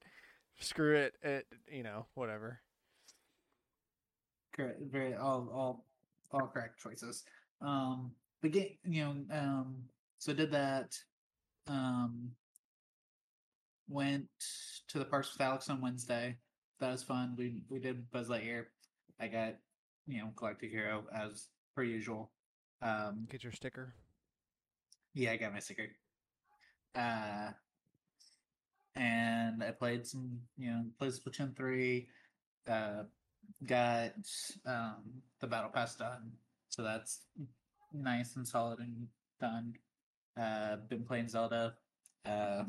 [0.60, 1.14] Screw it.
[1.22, 1.46] it.
[1.72, 2.62] You know, whatever.
[4.54, 5.86] Correct very all all
[6.32, 7.24] all correct choices.
[7.62, 8.12] Um
[8.42, 9.76] the game you know um
[10.18, 10.96] so did that
[11.68, 12.32] um
[13.88, 14.28] went
[14.88, 16.38] to the parks with alex on wednesday.
[16.80, 17.36] That was fun.
[17.38, 18.66] We we did buzz lightyear.
[19.20, 19.56] I got
[20.08, 22.32] you know galactic hero as per usual.
[22.82, 23.94] Um Get your sticker.
[25.14, 25.88] yeah i got my sticker.
[26.96, 27.52] Uh
[28.96, 32.08] and i played some you know played splatoon 3
[32.70, 33.04] uh
[33.66, 34.14] got
[34.66, 36.32] um the battle pass done.
[36.70, 37.22] So that's
[37.94, 39.08] nice and solid and
[39.40, 39.74] done.
[40.40, 41.76] Uh been playing zelda.
[42.26, 42.64] Uh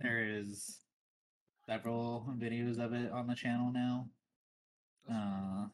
[0.00, 0.80] there is
[1.68, 4.08] several videos of it on the channel now.
[5.10, 5.66] Uh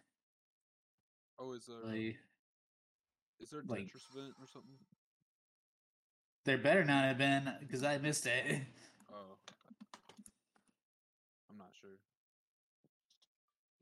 [1.39, 2.17] oh, is there really
[3.41, 4.79] is there a like- Tetris event or something?
[6.45, 8.63] there better not have been because i missed it.
[9.13, 9.37] Oh,
[11.51, 11.91] I'm not sure.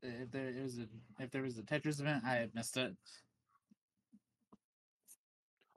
[0.03, 0.87] If there is a
[1.19, 2.95] if there was a tetris event i had missed it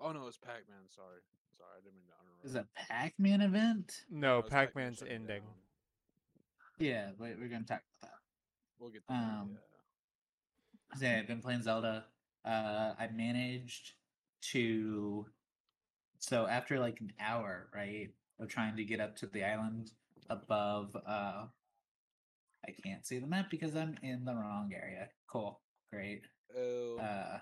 [0.00, 0.80] Oh no, it's Pac-Man.
[0.90, 1.20] Sorry,
[1.56, 2.44] sorry, I didn't mean to interrupt.
[2.44, 5.40] is a pac-man event No, it's Pac-Man Pac-Man's ending.
[5.42, 5.54] down.
[6.78, 8.18] yeah but we're gonna talk about that
[8.78, 10.98] We'll get to that, Um, yeah.
[10.98, 12.04] So, yeah, I've been playing Zelda.
[12.44, 13.92] Uh, I managed
[14.52, 15.26] to.
[16.18, 19.90] So after like an hour, right, of trying to get up to the island
[20.28, 21.46] above, uh,
[22.66, 25.08] I can't see the map because I'm in the wrong area.
[25.30, 25.60] Cool,
[25.92, 26.22] great.
[26.56, 26.98] L.
[27.00, 27.38] Uh,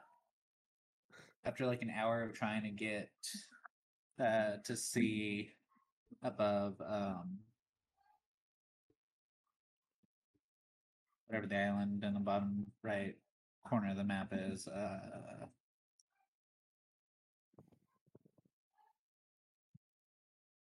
[1.44, 3.10] after like an hour of trying to get,
[4.20, 5.50] uh, to see
[6.22, 7.38] above, um,
[11.26, 13.16] whatever the island in the bottom right
[13.66, 14.68] corner of the map is.
[14.68, 15.46] Uh,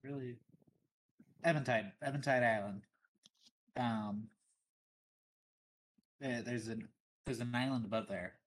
[0.04, 0.38] really,
[1.44, 2.82] Eventide, Eventide Island.
[3.78, 4.28] Um,
[6.22, 6.88] there- there's an
[7.26, 8.40] there's an island above there.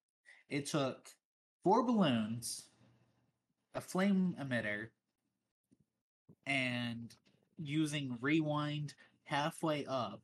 [0.48, 1.14] It took
[1.62, 2.70] four balloons,
[3.74, 4.90] a flame emitter,
[6.46, 7.14] and
[7.56, 10.22] using rewind halfway up,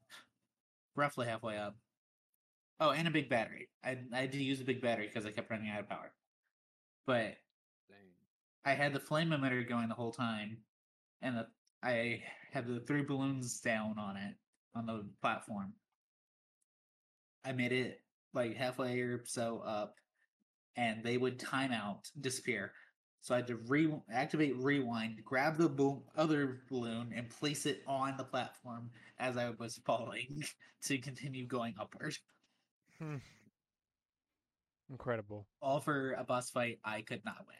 [0.96, 1.76] roughly halfway up.
[2.80, 3.68] Oh, and a big battery.
[3.84, 6.12] I I had to use a big battery because I kept running out of power.
[7.06, 7.38] But
[7.88, 8.14] Dang.
[8.64, 10.64] I had the flame emitter going the whole time,
[11.22, 11.48] and the,
[11.82, 14.36] I had the three balloons down on it
[14.74, 15.74] on the platform.
[17.44, 18.00] I made it
[18.32, 19.96] like halfway or so up,
[20.76, 22.72] and they would time out, disappear.
[23.22, 27.82] So I had to re activate rewind, grab the boom other balloon, and place it
[27.86, 30.44] on the platform as I was falling
[30.84, 32.16] to continue going upward.
[34.90, 35.46] Incredible.
[35.60, 37.56] All for a boss fight I could not win.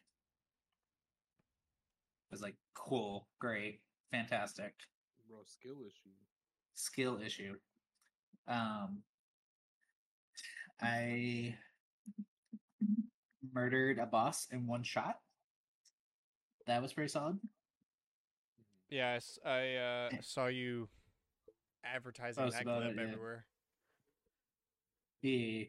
[2.31, 4.73] It was like cool, great, fantastic.
[5.29, 6.15] Bro, skill issue.
[6.75, 7.55] skill issue.
[8.49, 9.03] Um,
[10.83, 11.55] I
[13.53, 15.17] murdered a boss in one shot.
[16.67, 17.39] That was pretty solid.
[18.89, 20.89] Yes, I uh, saw you
[21.85, 23.03] advertising Post that about clip it, yeah.
[23.03, 23.47] everywhere.
[25.23, 25.65] Yeah.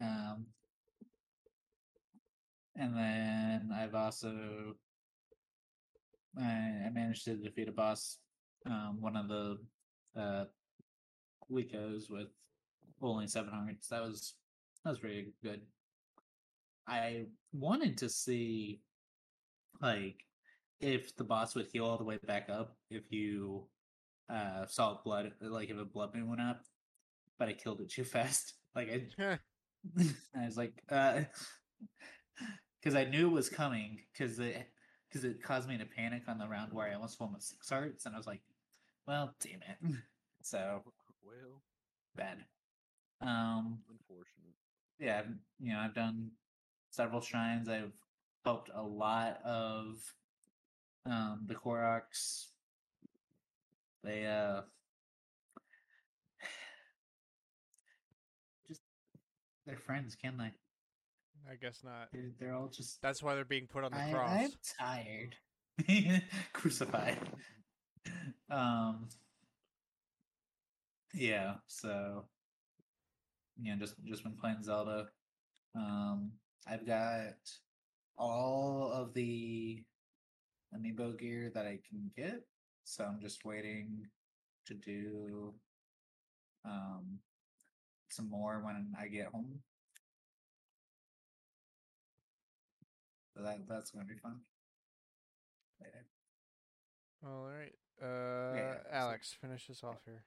[0.00, 0.46] Um,
[2.76, 4.74] and then I've also
[6.38, 8.18] I, I managed to defeat a boss,
[8.66, 9.58] um, one of the
[10.16, 10.44] uh,
[11.50, 12.28] Licos with
[13.02, 13.88] only seven hearts.
[13.88, 14.34] That was
[14.84, 15.62] that was pretty good.
[16.86, 18.80] I wanted to see
[19.80, 20.24] like
[20.80, 23.66] if the boss would heal all the way back up if you
[24.28, 26.62] uh saw blood like if a blood moon went up
[27.38, 28.54] but I killed it too fast.
[28.76, 29.38] Like I,
[30.36, 31.22] I was like, uh,
[32.80, 34.68] because I knew it was coming because it
[35.08, 37.68] because it caused me to panic on the round where I almost won with six
[37.68, 38.42] hearts, and I was like,
[39.06, 39.96] well, damn it.
[40.42, 40.82] So
[41.22, 41.62] Well,
[42.16, 42.38] bad.
[43.20, 44.54] Um, unfortunate.
[44.98, 46.30] yeah, I've- you know, I've done
[46.90, 47.68] several shrines.
[47.68, 47.92] I've
[48.44, 50.14] helped a lot of
[51.06, 52.48] um the Koroks.
[54.02, 54.62] They uh
[58.68, 58.80] just
[59.66, 60.52] they're friends, can they?
[61.50, 62.08] I guess not.
[62.12, 64.30] They're, they're all just That's why they're being put on the I, cross.
[64.30, 65.36] I'm tired.
[66.52, 67.18] Crucified.
[68.50, 69.08] Um
[71.14, 72.24] Yeah, so
[73.60, 75.08] you know, just just been playing Zelda.
[75.74, 76.32] Um
[76.66, 77.34] I've got
[78.16, 79.82] all of the
[80.74, 82.42] amiibo gear that I can get,
[82.84, 84.06] so I'm just waiting
[84.66, 85.54] to do
[86.64, 87.18] um
[88.10, 89.60] some more when I get home.
[93.36, 94.40] So that that's gonna be fun.
[95.80, 96.06] Later.
[97.24, 97.74] All right.
[98.02, 100.24] Uh, yeah, so- Alex, finish this off here.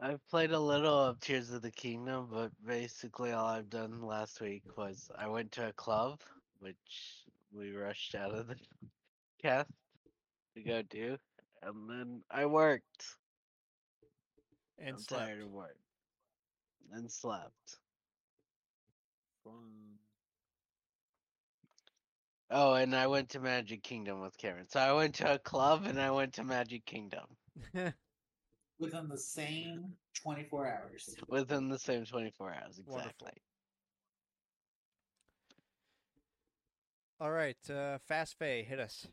[0.00, 4.40] I've played a little of Tears of the Kingdom, but basically all I've done last
[4.42, 6.20] week was I went to a club,
[6.58, 8.56] which we rushed out of the
[9.42, 9.70] cast
[10.54, 11.16] to go do,
[11.62, 13.04] and then I worked.
[14.78, 15.24] And I'm slept.
[15.24, 15.78] tired of work.
[16.92, 17.78] And slept.
[19.44, 19.54] Fun.
[22.50, 24.66] Oh, and I went to Magic Kingdom with Karen.
[24.68, 27.24] So I went to a club and I went to Magic Kingdom
[28.78, 31.14] Within the same 24 hours.
[31.28, 32.80] within the same 24 hours.
[32.84, 33.10] Wonderful.
[33.10, 33.42] Exactly.
[37.20, 37.56] All right.
[37.70, 39.06] Uh, Fast Fay, hit us.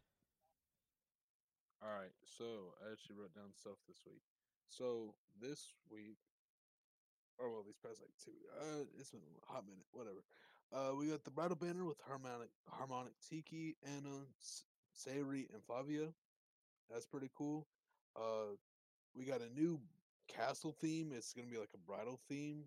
[1.81, 2.45] All right, so
[2.79, 4.21] I actually wrote down stuff this week.
[4.69, 6.15] So this week,
[7.37, 10.23] or well, these past like two, uh, it's been a hot minute, whatever.
[10.71, 14.63] Uh, we got the bridal banner with harmonic, harmonic Tiki, Anna, S-
[14.95, 16.07] Sayuri, and Flavia.
[16.89, 17.67] That's pretty cool.
[18.15, 18.55] Uh,
[19.15, 19.79] we got a new
[20.27, 21.11] castle theme.
[21.15, 22.63] It's gonna be like a bridal theme.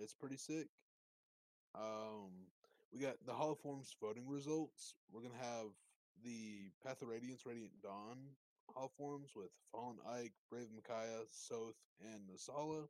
[0.00, 0.68] It's pretty sick.
[1.74, 2.30] Um,
[2.92, 4.94] we got the Hall of Forms voting results.
[5.12, 5.68] We're gonna have
[6.24, 8.18] the Path of Radiance, Radiant Dawn
[8.72, 12.88] Hall of Forms with Fallen Ike, Brave Micaiah, Soth, and Naesala.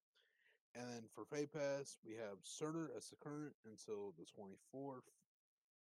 [0.75, 5.07] And then for FEH Pass, we have Cerner as the current until the 24th.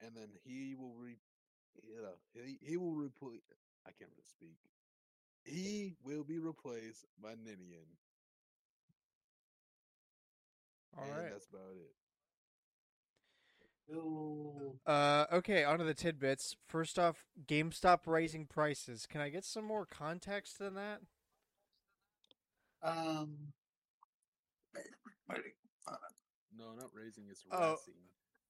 [0.00, 1.16] And then he will re
[1.84, 2.10] yeah,
[2.44, 3.42] he, he will replace
[3.86, 4.58] I can't really speak.
[5.44, 7.86] He will be replaced by Ninian.
[10.96, 11.30] All and right.
[11.32, 11.94] that's about it.
[14.86, 16.54] Uh, okay, on to the tidbits.
[16.66, 19.06] First off, GameStop raising prices.
[19.06, 21.00] Can I get some more context than that?
[22.82, 23.52] Um,
[26.56, 27.70] No, not raising, it's Oh.
[27.70, 27.94] rising.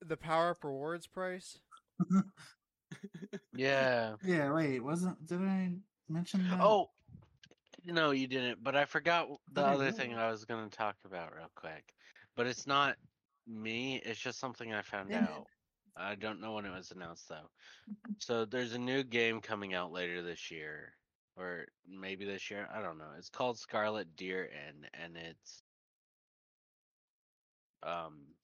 [0.00, 1.58] The Power Up Rewards price?
[3.52, 4.16] Yeah.
[4.24, 5.72] yeah, wait, wasn't, did I
[6.08, 6.60] mention that?
[6.60, 6.90] Oh,
[7.84, 8.62] no, you didn't.
[8.62, 10.14] But I forgot the I other thing.
[10.14, 11.94] I was going to talk about real quick.
[12.36, 12.96] But it's not
[13.46, 13.96] me.
[14.04, 15.30] It's just something I found Damn it.
[15.30, 15.46] out.
[15.96, 17.50] I don't know when it was announced though.
[18.18, 20.92] So there's a new game coming out later this year,
[21.36, 22.68] or maybe this year.
[22.72, 23.10] I don't know.
[23.18, 25.62] It's called Scarlet Deer Inn, and it's
[27.82, 28.37] um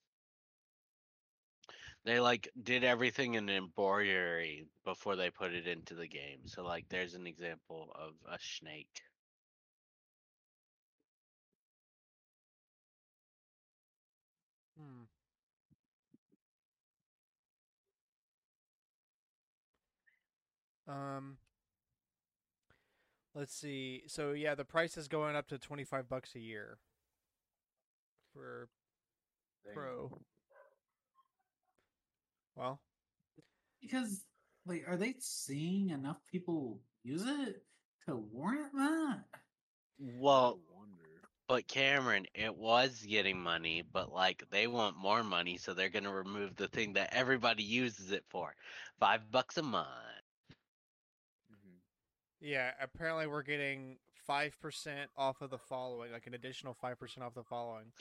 [2.04, 6.46] they like did everything in embroidery before they put it into the game.
[6.46, 9.02] So like there's an example of a snake.
[14.78, 15.04] Hmm.
[20.88, 21.38] Um
[23.34, 24.02] let's see.
[24.06, 26.78] So yeah, the price is going up to 25 bucks a year
[28.32, 28.68] for
[29.72, 30.10] pro.
[32.56, 32.80] Well,
[33.80, 34.24] Because
[34.66, 37.64] like, are they seeing enough people use it
[38.06, 39.24] to warrant that?
[39.32, 39.38] I
[39.98, 41.28] Well, wonder.
[41.48, 46.12] but Cameron, it was getting money, but like they want more money, so they're gonna
[46.12, 48.54] remove the thing that everybody uses it for.
[48.98, 49.88] Five bucks a month.
[51.50, 51.80] Mhm.
[52.40, 52.74] yeah.
[52.80, 57.34] Apparently, we're getting five percent off of the following, like an additional five percent off
[57.34, 57.92] the following: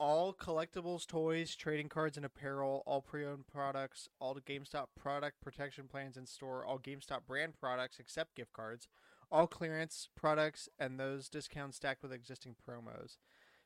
[0.00, 6.16] all collectibles, toys, trading cards, and apparel, all pre-owned products, all GameStop product protection plans
[6.16, 8.88] in store, all GameStop brand products except gift cards,
[9.30, 13.18] all clearance products, and those discounts stacked with existing promos.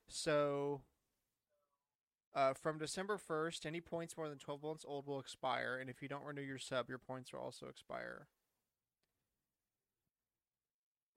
[0.09, 0.81] So,
[2.35, 6.03] uh, from December 1st, any points more than 12 months old will expire, and if
[6.03, 8.27] you don't renew your sub, your points will also expire.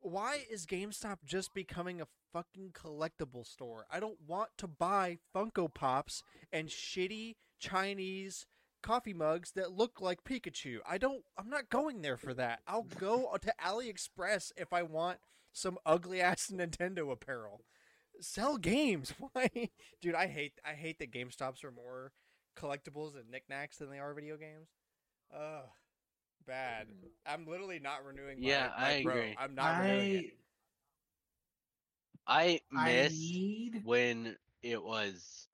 [0.02, 3.86] Why is GameStop just becoming a fucking collectible store?
[3.92, 8.46] I don't want to buy Funko Pops and shitty Chinese
[8.84, 10.80] coffee mugs that look like Pikachu.
[10.88, 12.62] I don't I'm not going there for that.
[12.68, 15.18] I'll go to AliExpress if I want
[15.52, 17.62] some ugly ass Nintendo apparel.
[18.20, 19.14] Sell games.
[19.34, 19.70] Why?
[20.02, 22.12] Dude, I hate I hate that GameStops are more
[22.58, 24.70] collectibles and knickknacks than they are video games.
[25.36, 25.66] Ugh.
[26.48, 26.90] Bad.
[27.28, 29.16] I'm literally not renewing my, Yeah, my I Pro.
[29.18, 29.38] agree.
[29.38, 30.26] I'm not renewing it.
[32.28, 35.50] I I miss need when it was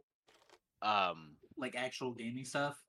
[0.81, 2.85] um like actual gaming stuff.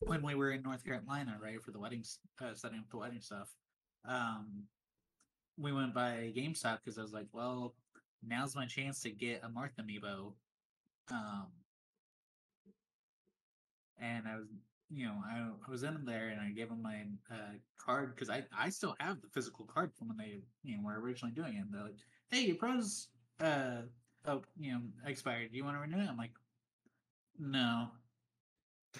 [0.00, 3.20] when we were in North Carolina, right, for the weddings, uh, setting up the wedding
[3.20, 3.48] stuff,
[4.06, 4.64] um,
[5.58, 7.74] we went by GameStop because I was like, well,
[8.26, 10.32] now's my chance to get a Martha amiibo,
[11.10, 11.48] um,
[14.00, 14.46] and I was,
[14.90, 18.30] you know, I, I was in there and I gave them my uh, card because
[18.30, 21.54] I I still have the physical card from when they you know were originally doing
[21.56, 21.60] it.
[21.60, 21.96] And they're like,
[22.30, 23.08] hey, your pros,
[23.40, 23.82] uh,
[24.26, 25.50] oh, you know, expired.
[25.50, 26.08] Do you want to renew it?
[26.08, 26.32] I'm like,
[27.38, 27.88] no.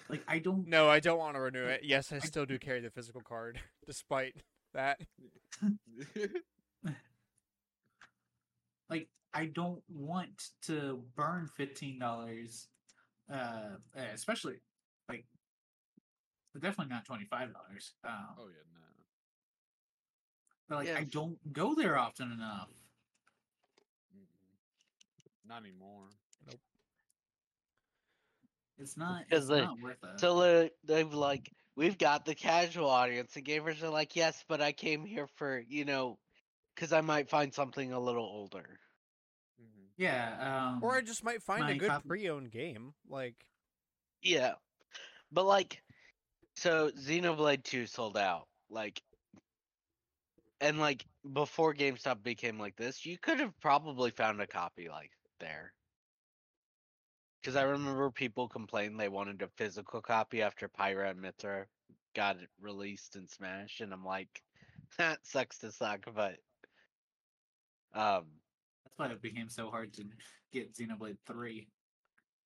[0.09, 1.81] Like I don't No, I don't want to renew it.
[1.83, 4.37] Yes, I still do carry the physical card, despite
[4.75, 5.01] that.
[8.91, 12.69] like I don't want to burn fifteen dollars,
[13.33, 13.77] uh,
[14.13, 14.57] especially
[15.09, 15.25] like
[16.61, 17.95] definitely not twenty five dollars.
[18.05, 18.81] Um, oh yeah, no.
[20.69, 20.99] but like Yeah.
[20.99, 22.69] I don't go there often enough.
[25.47, 26.09] Not anymore.
[26.47, 26.61] Nope.
[28.79, 29.25] It's not.
[29.29, 30.21] Because It's they- not worth it.
[30.21, 33.33] So they- they've like we've got the casual audience.
[33.33, 36.19] The gamers are like, yes, but I came here for you know,
[36.75, 38.79] because I might find something a little older.
[39.59, 40.69] hmm yeah.
[40.75, 42.95] Um, Or I just might find a good cop- pre-owned game.
[43.09, 43.35] Like,
[44.21, 44.55] Yeah,
[45.33, 45.83] but like,
[46.59, 48.47] so Xenoblade Two sold out.
[48.71, 49.01] Like,
[50.61, 55.13] and like before GameStop became like this, you could have probably found a copy like
[55.41, 55.73] there.
[57.41, 61.65] Because I remember people complained they wanted a physical copy after Pyra and Mythra
[62.15, 64.43] got it released in Smash, and I'm like,
[64.99, 66.37] that sucks to suck, but
[67.95, 68.25] um,
[68.85, 70.05] that's why it became so hard to
[70.53, 71.69] get Xenoblade Three.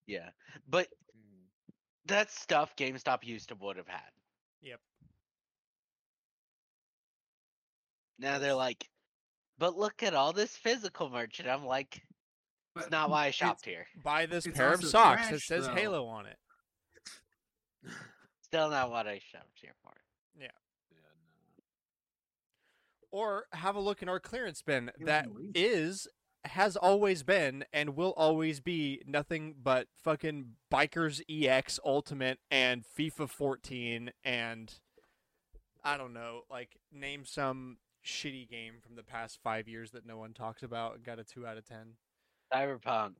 [0.05, 0.29] yeah,
[0.69, 0.87] but
[2.05, 4.11] hmm that stuff GameStop used to would have had.
[4.61, 4.79] yep.
[8.19, 8.89] Now they're like,
[9.57, 11.95] but look at all this physical merch, and I'm like,
[12.75, 13.85] it's But not why I shopped here.
[14.03, 15.73] Buy this It's pair of also socks that says though.
[15.73, 16.37] Halo on it.
[18.41, 19.91] Still not what I shopped here for.
[20.39, 20.47] Yeah,
[23.11, 24.91] Or have a look in our clearance bin.
[24.97, 25.53] Give That them a reason.
[25.55, 26.07] is,
[26.45, 33.29] has always been, and will always be nothing but fucking Bikers EX Ultimate and FIFA
[33.29, 34.73] 14 and
[35.85, 40.17] I don't know, like name some shitty game from the past five years that no
[40.17, 41.95] one talks about and got a two out of ten.
[42.53, 43.15] Cyberpunk.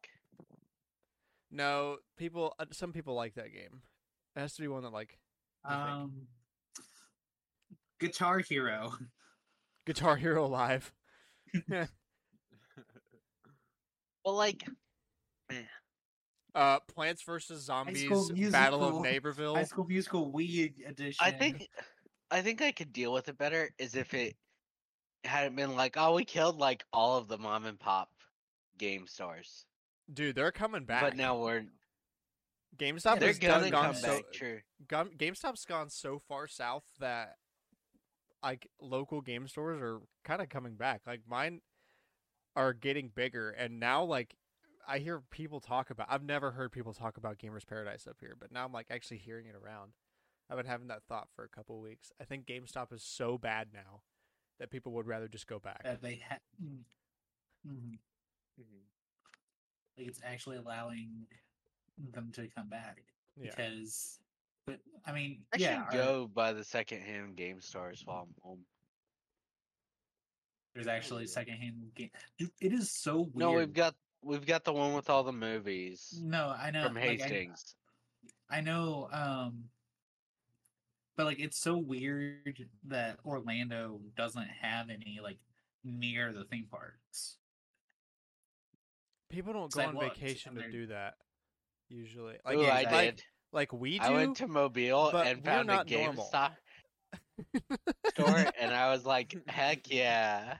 [1.51, 2.55] No, people.
[2.59, 3.81] uh, Some people like that game.
[4.35, 5.17] It has to be one that like
[5.65, 6.27] Um,
[7.99, 8.93] Guitar Hero.
[9.85, 10.93] Guitar Hero Live.
[14.25, 14.63] Well, like,
[16.55, 18.03] Uh, Plants vs Zombies
[18.51, 19.03] Battle of.
[19.05, 19.55] Neighborville.
[19.55, 21.17] High School Musical Wii edition.
[21.19, 21.67] I think,
[22.29, 24.35] I think I could deal with it better is if it
[25.23, 28.09] hadn't been like, oh, we killed like all of the mom and pop
[28.77, 29.65] game stores,
[30.13, 31.01] Dude, they're coming back.
[31.01, 31.63] but now we're
[32.77, 34.23] GameStop they're has done, gone so back.
[34.33, 34.59] True.
[34.87, 37.35] GameStop's gone so far south that
[38.43, 41.01] like local game stores are kind of coming back.
[41.07, 41.61] Like mine
[42.55, 44.35] are getting bigger, and now like
[44.87, 46.07] I hear people talk about.
[46.09, 49.17] I've never heard people talk about Gamers Paradise up here, but now I'm like actually
[49.17, 49.93] hearing it around.
[50.49, 52.11] I've been having that thought for a couple weeks.
[52.19, 54.01] I think GameStop is so bad now
[54.59, 55.83] that people would rather just go back.
[55.83, 56.39] that they had.
[56.61, 56.79] Mm,
[57.65, 57.97] mhm.
[58.59, 58.83] Mhm.
[59.97, 61.25] Like it's actually allowing
[62.11, 63.03] them to come back
[63.37, 63.51] Yeah.
[63.55, 64.19] because,
[64.65, 68.35] but I mean, I yeah, should our- go by the secondhand game stores while I'm
[68.43, 68.65] home.
[70.73, 72.09] There's actually secondhand game.
[72.37, 73.35] Dude, it is so weird.
[73.35, 76.95] No, we've got we've got the one with all the movies no, I know from
[76.95, 77.75] like, I- Hastings.
[78.49, 79.63] I know, um,
[81.17, 85.39] but like it's so weird that Orlando doesn't have any like
[85.83, 87.37] near the theme parks.
[89.29, 91.15] People don't go on looked, vacation to do that.
[91.89, 93.23] Usually, like Ooh, I like, did.
[93.51, 94.05] like we do.
[94.05, 96.29] I went to Mobile and found a not normal.
[97.41, 97.77] GameStop
[98.11, 100.57] store, and I was like, "Heck yeah!"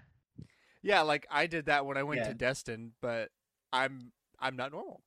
[0.81, 2.27] Yeah, like I did that when I went Yeah.
[2.29, 3.29] to Destin, but
[3.71, 5.01] I'm I'm not normal.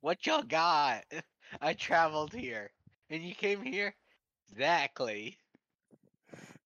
[0.00, 1.04] What y'all got?
[1.60, 2.70] I traveled here,
[3.10, 3.94] and you came here.
[4.50, 5.38] Exactly.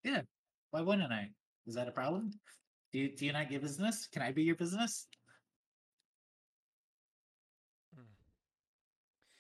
[0.03, 0.23] Yeah.
[0.71, 1.31] Why wouldn't I?
[1.67, 2.33] Is that a problem?
[2.93, 4.07] Do you, do you not get business?
[4.09, 5.07] Can I be your business?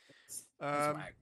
[0.09, 1.15] That's- that's Um, whack.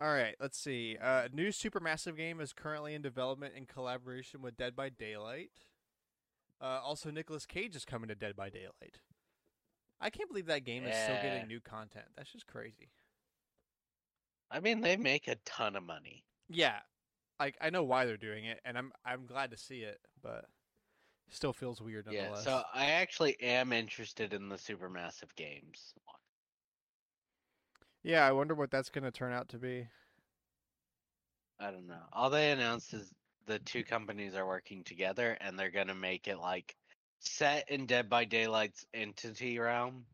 [0.00, 0.96] All right, let's see.
[1.00, 5.50] Uh, new supermassive game is currently in development in collaboration with Dead by Daylight.
[6.60, 8.98] Uh, also, Nicolas Cage is coming to Dead by Daylight.
[10.00, 12.06] I can't believe that game is still getting new content.
[12.16, 12.90] That's just crazy.
[14.50, 16.24] I mean, they make a ton of money.
[16.48, 16.78] Yeah,
[17.40, 20.46] like I know why they're doing it, and I'm I'm glad to see it, but
[21.30, 22.34] still feels weird Yeah.
[22.34, 25.94] So I actually am interested in the supermassive games.
[28.04, 28.12] One.
[28.12, 29.88] yeah, I wonder what that's gonna turn out to be.
[31.58, 32.02] I don't know.
[32.12, 33.12] All they announced is
[33.46, 36.76] the two companies are working together, and they're gonna make it like
[37.20, 40.06] set in Dead by Daylight's entity realm,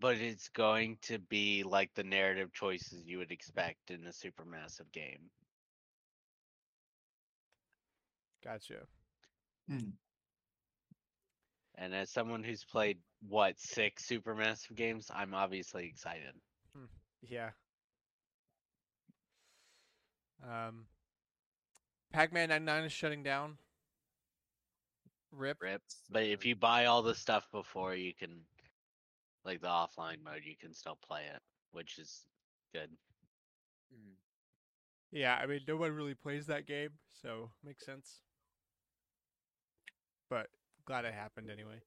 [0.00, 4.90] but it's going to be like the narrative choices you would expect in a supermassive
[4.92, 5.30] game.
[8.42, 8.86] Gotcha.
[9.68, 9.90] Hmm.
[11.76, 12.98] And as someone who's played
[13.28, 16.34] what six supermassive games, I'm obviously excited.
[17.22, 17.50] Yeah.
[20.42, 20.86] Um,
[22.12, 23.58] Pac-Man 99 is shutting down.
[25.32, 25.60] Rip.
[25.60, 25.82] Rip.
[26.10, 28.40] But if you buy all the stuff before, you can,
[29.44, 31.42] like the offline mode, you can still play it,
[31.72, 32.26] which is
[32.72, 32.90] good.
[33.92, 34.16] Mhm.
[35.12, 38.20] Yeah, I mean, no one really plays that game, so makes sense.
[40.28, 40.50] But
[40.84, 41.82] glad it happened anyway.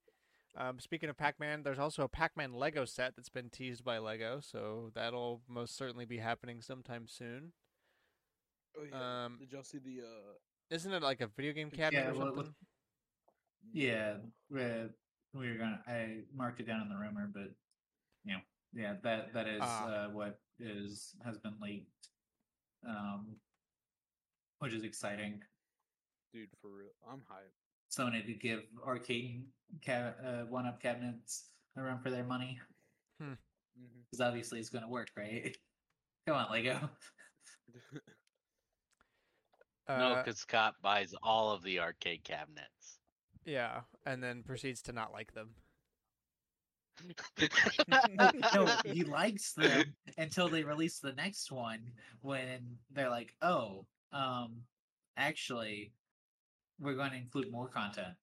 [0.56, 4.40] Um, speaking of Pac-Man, there's also a Pac-Man Lego set that's been teased by Lego,
[4.40, 7.54] so that'll most certainly be happening sometime soon.
[8.78, 9.26] Oh yeah.
[9.26, 10.34] Um, Did y'all see the uh?
[10.70, 12.36] Isn't it like a video game cabinet Yeah, or something?
[12.36, 12.54] look-
[13.72, 14.18] Yeah,
[14.50, 14.62] we
[15.34, 15.82] we were gonna.
[15.88, 17.50] I marked it down in the rumor, but
[18.24, 18.40] you know,
[18.74, 19.88] yeah, that that is Ah.
[19.88, 22.10] uh, what is has been leaked,
[22.88, 23.36] um,
[24.60, 25.42] which is exciting.
[26.32, 27.63] Dude, for real, I'm hyped.
[27.94, 29.46] Someone had to give arcade
[29.86, 32.60] ca- uh, one up cabinets a run for their money
[33.20, 33.34] hmm
[34.10, 35.56] because obviously it's going to work, right?
[36.28, 36.90] Come on, Lego.
[39.88, 43.00] No, Uh, because Scott buys all of the arcade cabinets.
[43.46, 45.50] yeah, and then proceeds to not like them.
[47.38, 51.92] no, no, he likes them until they release the next one
[52.22, 54.66] when they're like, oh, um,
[55.18, 55.92] actually,
[56.80, 58.16] we're going to include more content.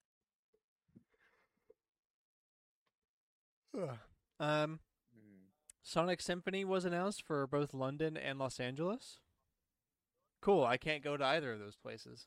[4.38, 4.80] um,
[5.16, 5.46] Mhm.
[5.82, 9.20] Sonic Symphony was announced for both London and Los Angeles.
[10.40, 10.64] Cool.
[10.64, 12.26] I can't go to either of those places.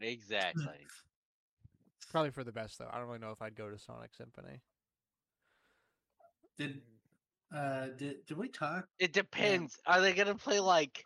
[0.00, 0.86] Exactly.
[2.10, 2.90] Probably for the best though.
[2.92, 4.60] I don't really know if I'd go to Sonic Symphony.
[6.58, 6.82] Did
[7.54, 8.88] uh did did we talk?
[8.98, 9.78] It depends.
[9.86, 11.04] Are they gonna play like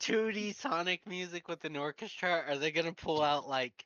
[0.00, 2.44] 2D Sonic music with an orchestra?
[2.48, 3.84] Are they gonna pull out like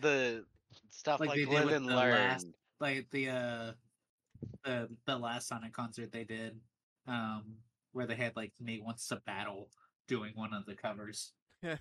[0.00, 0.44] the
[0.90, 2.12] stuff Like like, Live and the Learn?
[2.14, 2.46] last-
[2.80, 3.72] Like the uh
[4.64, 6.58] the the last Sonic concert they did,
[7.06, 7.56] um,
[7.92, 9.70] where they had like Nate wants to battle
[10.08, 11.32] doing one of the covers.
[11.62, 11.78] Yeah.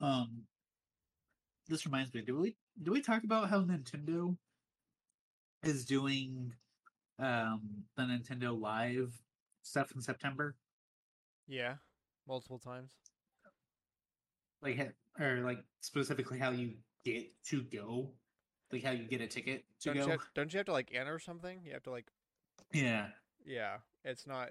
[0.00, 0.42] Um,
[1.68, 2.22] this reminds me.
[2.22, 4.36] Do we do we talk about how Nintendo
[5.62, 6.52] is doing
[7.18, 9.12] um the Nintendo Live
[9.62, 10.54] stuff in September?
[11.46, 11.74] Yeah,
[12.26, 12.92] multiple times.
[14.62, 18.10] Like, ha- or like specifically how you get to go,
[18.72, 20.10] like how you get a ticket to Don't you, go.
[20.10, 21.60] have, don't you have to like enter something?
[21.64, 22.06] You have to like
[22.72, 23.06] Yeah,
[23.44, 23.76] yeah.
[24.04, 24.50] It's not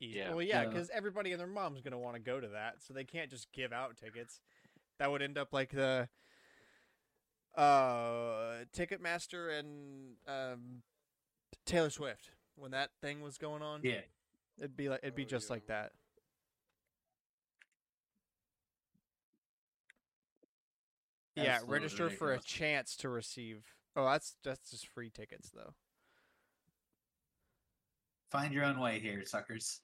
[0.00, 0.18] easy.
[0.18, 0.30] Yeah.
[0.30, 0.68] Well, yeah, Yeah.
[0.68, 3.52] because everybody and their mom's gonna want to go to that, so they can't just
[3.52, 4.40] give out tickets.
[4.98, 6.08] That would end up like the
[7.56, 10.82] uh Ticketmaster and um
[11.66, 13.80] Taylor Swift when that thing was going on.
[13.82, 14.00] yeah.
[14.58, 15.92] It'd be like it'd be Oh, just like that.
[21.36, 23.64] Yeah, Absolutely register for a chance to receive.
[23.94, 25.74] Oh, that's that's just free tickets though.
[28.30, 29.80] Find your own way here, suckers.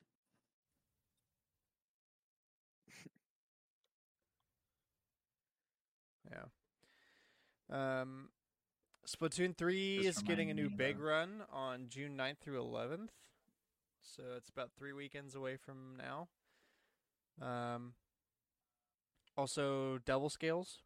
[7.71, 8.01] Yeah.
[8.01, 8.29] Um,
[9.07, 11.05] Splatoon 3 Just is getting a new big though.
[11.05, 13.09] run on June 9th through 11th.
[14.03, 16.29] So it's about three weekends away from now.
[17.41, 17.95] Um,
[19.37, 20.79] also, Devil Scales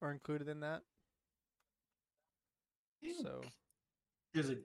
[0.00, 0.82] are included in that.
[3.22, 3.42] So,
[4.32, 4.56] there's a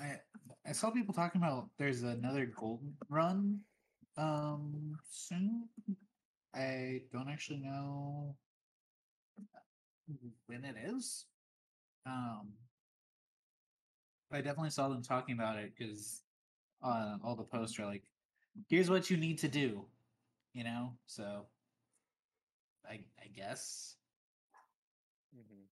[0.00, 0.20] I,
[0.64, 3.58] I saw people talking about there's another golden run
[4.16, 5.68] um soon.
[6.54, 8.36] I don't actually know
[10.46, 11.26] when it is.
[12.06, 12.52] Um
[14.32, 16.22] I definitely saw them talking about it because
[16.82, 18.02] uh, all the posts are like,
[18.68, 19.84] "Here's what you need to do,"
[20.54, 20.96] you know.
[21.06, 21.46] So,
[22.88, 23.96] I I guess
[25.34, 25.68] Mhm.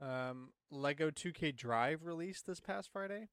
[0.00, 3.28] um, Lego 2K Drive released this past Friday.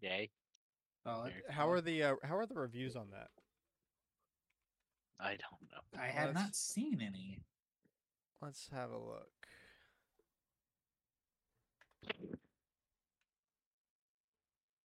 [0.00, 0.30] Yay.
[1.04, 1.32] solid.
[1.50, 3.30] How are the uh, how are the reviews on that?
[5.20, 6.00] I don't know.
[6.00, 7.40] I have let's- not seen any.
[8.40, 9.28] Let's have a look.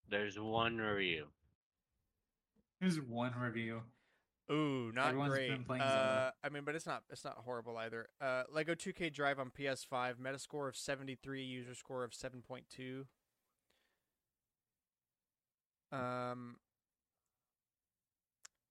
[0.10, 1.28] There's one review.
[2.80, 3.82] There's one review.
[4.52, 5.50] Ooh, not Everyone's great.
[5.50, 6.34] been playing uh, Zelda.
[6.44, 8.10] I mean, but it's not it's not horrible either.
[8.20, 13.06] Uh, Lego 2K Drive on PS5, Metascore of 73, user score of 7.2.
[15.98, 16.58] Um.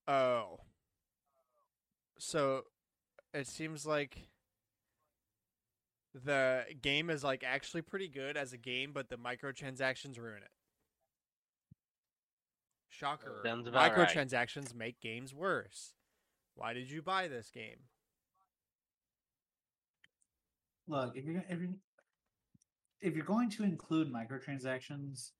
[0.07, 0.61] Oh.
[2.25, 2.63] So,
[3.35, 4.29] it seems like
[6.15, 10.51] the game is like actually pretty good as a game, but the microtransactions ruin it.
[12.91, 13.41] Shocker.
[13.45, 14.09] Sounds about right.
[14.09, 15.95] Microtransactions make games worse.
[16.55, 17.89] Why did you buy this game?
[20.87, 21.75] Look, if you're gonna- if you're,
[23.01, 25.33] if you're going to include microtransactions,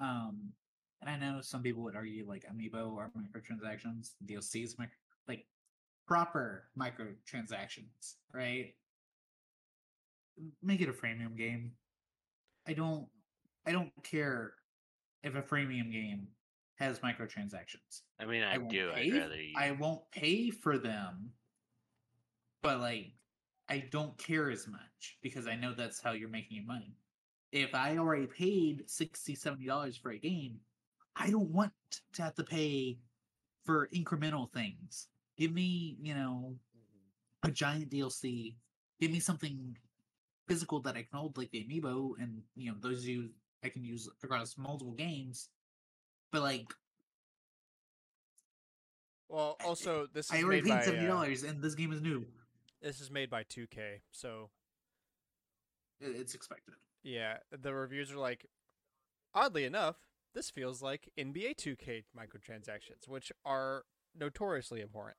[0.00, 0.52] um,
[1.00, 4.96] and I know some people would argue like Amiibo or microtransactions, DLCs, micro,
[5.28, 5.46] like
[6.06, 8.74] proper microtransactions, right?
[10.62, 11.72] Make it a freemium game.
[12.66, 13.06] I don't,
[13.66, 14.54] I don't care
[15.22, 16.28] if a freemium game
[16.76, 18.02] has microtransactions.
[18.20, 18.90] I mean, I, won't do.
[18.94, 19.54] pay I'd rather you.
[19.56, 21.30] I won't pay for them,
[22.62, 23.12] but like
[23.68, 26.96] I don't care as much because I know that's how you're making your money.
[27.52, 30.58] If I already paid 60 70 dollars for a game,
[31.16, 31.72] I don't want
[32.14, 32.98] to have to pay
[33.64, 35.08] for incremental things.
[35.36, 37.48] Give me, you know, Mhm.
[37.48, 38.56] a giant DLC.
[39.00, 39.76] Give me something
[40.48, 43.84] physical that I can hold, like the amiibo, and you know those you I can
[43.84, 45.50] use across multiple games.
[46.30, 46.72] But like,
[49.28, 52.26] Well, also this I is already paid seventy uh, dollars, and this game is new.
[52.80, 54.50] this is made by 2K, so
[56.00, 56.74] It's expected.
[57.02, 58.46] yeah, the reviews are like,
[59.34, 59.96] oddly enough,
[60.34, 63.84] this feels like NBA 2K microtransactions, which are
[64.14, 65.16] notoriously abhorrent.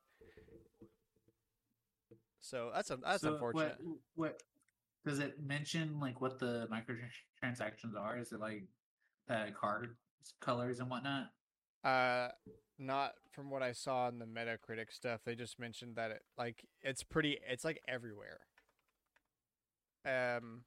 [2.50, 3.78] So that's un- that's So unfortunate.
[3.82, 4.44] What, what
[5.06, 6.00] does it mention?
[6.00, 8.18] Like what the microtransactions are?
[8.18, 8.64] Is it like
[9.30, 9.96] uh, card
[10.40, 11.32] colors and whatnot.
[11.84, 12.30] Uh,
[12.78, 15.22] not from what I saw in the Metacritic stuff.
[15.26, 17.40] They just mentioned that it like it's pretty.
[17.48, 18.40] It's like everywhere.
[20.06, 20.62] Um.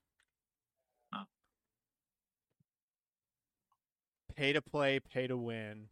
[1.13, 1.25] Huh.
[4.35, 5.87] Pay to play, pay to win.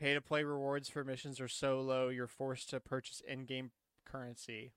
[0.00, 3.70] Pay to play rewards for missions are so low you're forced to purchase in-game
[4.04, 4.72] currency.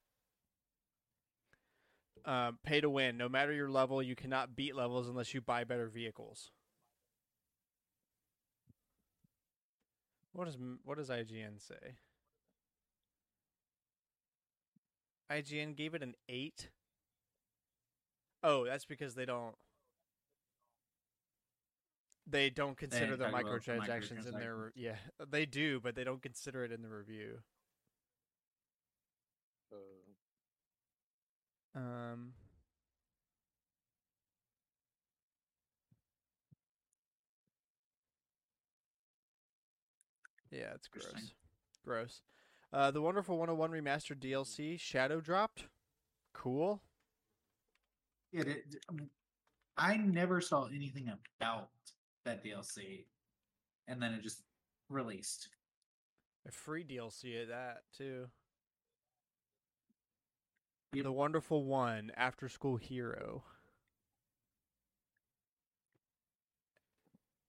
[2.25, 3.17] Um, pay to win.
[3.17, 6.51] No matter your level, you cannot beat levels unless you buy better vehicles.
[10.33, 11.95] What does what does IGN say?
[15.31, 16.69] IGN gave it an eight.
[18.43, 19.55] Oh, that's because they don't.
[22.27, 24.95] They don't consider the the microtransactions in their yeah
[25.29, 27.37] they do but they don't consider it in the review.
[29.75, 29.79] Uh,
[31.79, 32.33] Um.
[40.51, 41.33] Yeah, it's gross.
[41.83, 42.21] Gross.
[42.71, 45.65] Uh, the Wonderful 101 Remastered DLC Shadow dropped.
[46.33, 46.81] Cool.
[48.31, 48.75] It, it,
[49.77, 51.69] I never saw anything about
[52.23, 53.05] that DLC,
[53.87, 54.43] and then it just
[54.89, 55.49] released.
[56.47, 58.27] A free DLC of that too.
[61.01, 63.43] The Wonderful One After School Hero.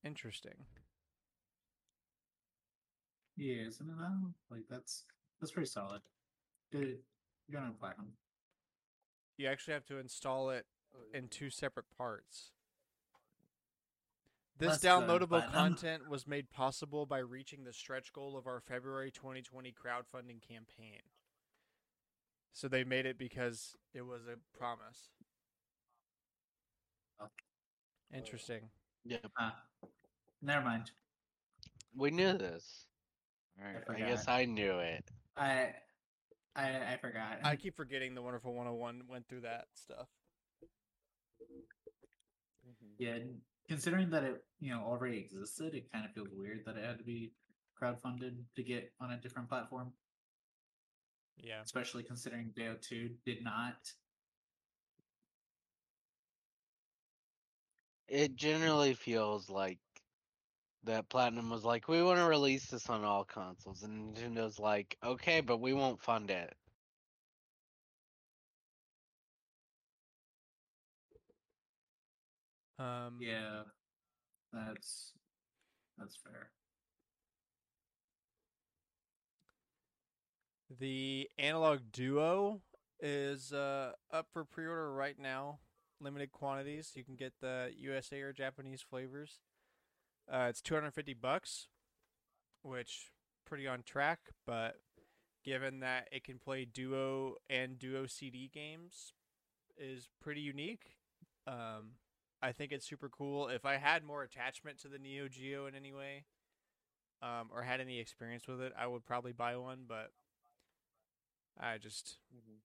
[0.04, 0.66] Interesting.
[3.36, 3.94] Yeah, isn't it?
[3.98, 4.34] Though?
[4.50, 5.04] Like that's
[5.40, 6.00] that's pretty solid.
[6.72, 6.98] Good,
[7.50, 8.12] good on platinum.
[9.36, 12.52] You actually have to install it oh, in two separate parts.
[14.58, 19.72] This downloadable content was made possible by reaching the stretch goal of our February 2020
[19.72, 21.02] crowdfunding campaign.
[22.56, 25.10] So they made it because it was a promise.
[27.20, 27.26] Oh.
[28.14, 28.62] Interesting.
[29.04, 29.26] Yep.
[29.38, 29.56] Ah,
[30.40, 30.90] never mind.
[31.94, 32.86] We knew this.
[33.60, 34.26] Alright, I, guess.
[34.26, 35.04] I knew it.
[35.36, 35.74] I,
[36.56, 37.40] I, I forgot.
[37.44, 40.08] I keep forgetting the Wonderful 101 went through that stuff.
[42.66, 42.94] Mhm.
[42.98, 43.18] yeah,
[43.68, 46.96] considering that it you know already existed, it kind of feels weird that it had
[46.96, 47.32] to be
[47.78, 49.92] crowdfunded to get on a different platform.
[51.38, 51.60] Yeah.
[51.64, 53.92] Especially considering Deo Two did not.
[58.08, 59.78] It generally feels like
[60.84, 64.96] that Platinum was like, we want to release this on all consoles, and Nintendo's like,
[65.04, 66.54] okay, but we won't fund it.
[72.78, 73.62] Um, Yeah,
[74.52, 75.12] that's
[75.98, 76.50] that's fair.
[80.78, 82.60] The Analogue Duo
[83.00, 85.60] is uh, up for pre-order right now.
[86.00, 86.92] Limited quantities.
[86.94, 89.40] You can get the USA or Japanese flavors.
[90.30, 91.68] Uh, it's 250 bucks,
[92.62, 93.10] which
[93.46, 94.18] pretty on track.
[94.46, 94.76] But
[95.44, 99.12] given that it can play Duo and Duo CD games,
[99.78, 100.96] is pretty unique.
[101.46, 101.92] Um,
[102.42, 103.48] I think it's super cool.
[103.48, 106.24] If I had more attachment to the Neo Geo in any way,
[107.22, 109.84] um, or had any experience with it, I would probably buy one.
[109.88, 110.10] But
[111.58, 112.60] I just Mhm.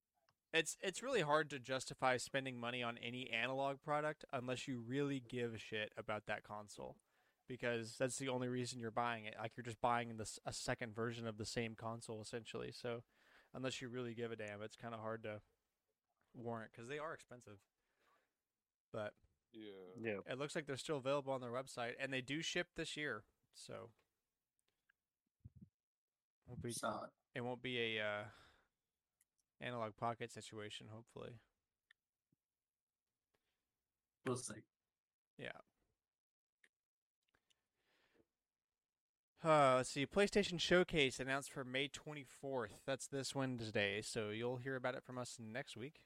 [0.53, 5.19] it's it's really hard to justify spending money on any analog product unless you really
[5.19, 6.97] give a shit about that console
[7.47, 10.93] because that's the only reason you're buying it like you're just buying this a second
[10.93, 13.03] version of the same console essentially so
[13.53, 15.41] unless you really give a damn it's kind of hard to
[16.33, 17.59] warrant cuz they are expensive
[18.91, 19.13] but
[19.53, 19.71] Yeah.
[19.97, 20.19] Yeah.
[20.27, 23.23] it looks like they're still available on their website and they do ship this year
[23.53, 23.91] so
[26.45, 26.71] won't be,
[27.35, 28.23] it won't be a uh,
[29.62, 31.39] Analogue Pocket situation hopefully
[34.26, 34.53] We'll see.
[35.38, 35.49] Yeah.
[39.43, 40.05] Uh, let's see.
[40.05, 42.84] PlayStation Showcase announced for May 24th.
[42.86, 46.01] That's this Wednesday, so you'll hear about it from us next week.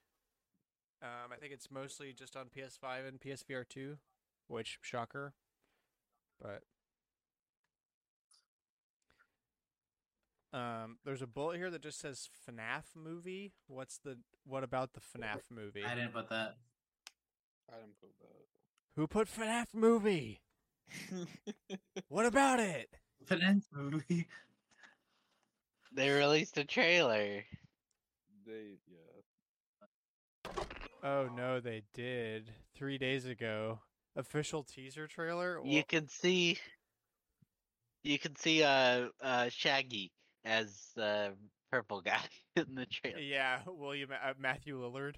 [1.03, 3.97] Um, I think it's mostly just on PS5 and PSVR 2,
[4.47, 5.34] which shocker.
[6.41, 6.62] But
[10.56, 13.51] um, there's a bullet here that just says FNAF movie.
[13.68, 15.84] What's the what about the FNAF movie?
[15.84, 16.56] I didn't put that.
[17.72, 18.45] I didn't put that.
[18.95, 20.41] Who put FNAF movie?
[22.10, 22.89] What about it?
[23.26, 24.28] Finance movie.
[25.93, 27.43] They released a trailer.
[28.45, 30.51] they yeah.
[31.03, 33.80] Oh no, they did three days ago.
[34.16, 35.60] Official teaser trailer.
[35.64, 36.58] You Wha- can see,
[38.03, 40.12] you can see uh uh Shaggy
[40.46, 41.30] as uh
[41.72, 42.20] purple guy
[42.56, 43.20] in the trailer.
[43.20, 45.16] Yeah, William uh, Matthew Lillard.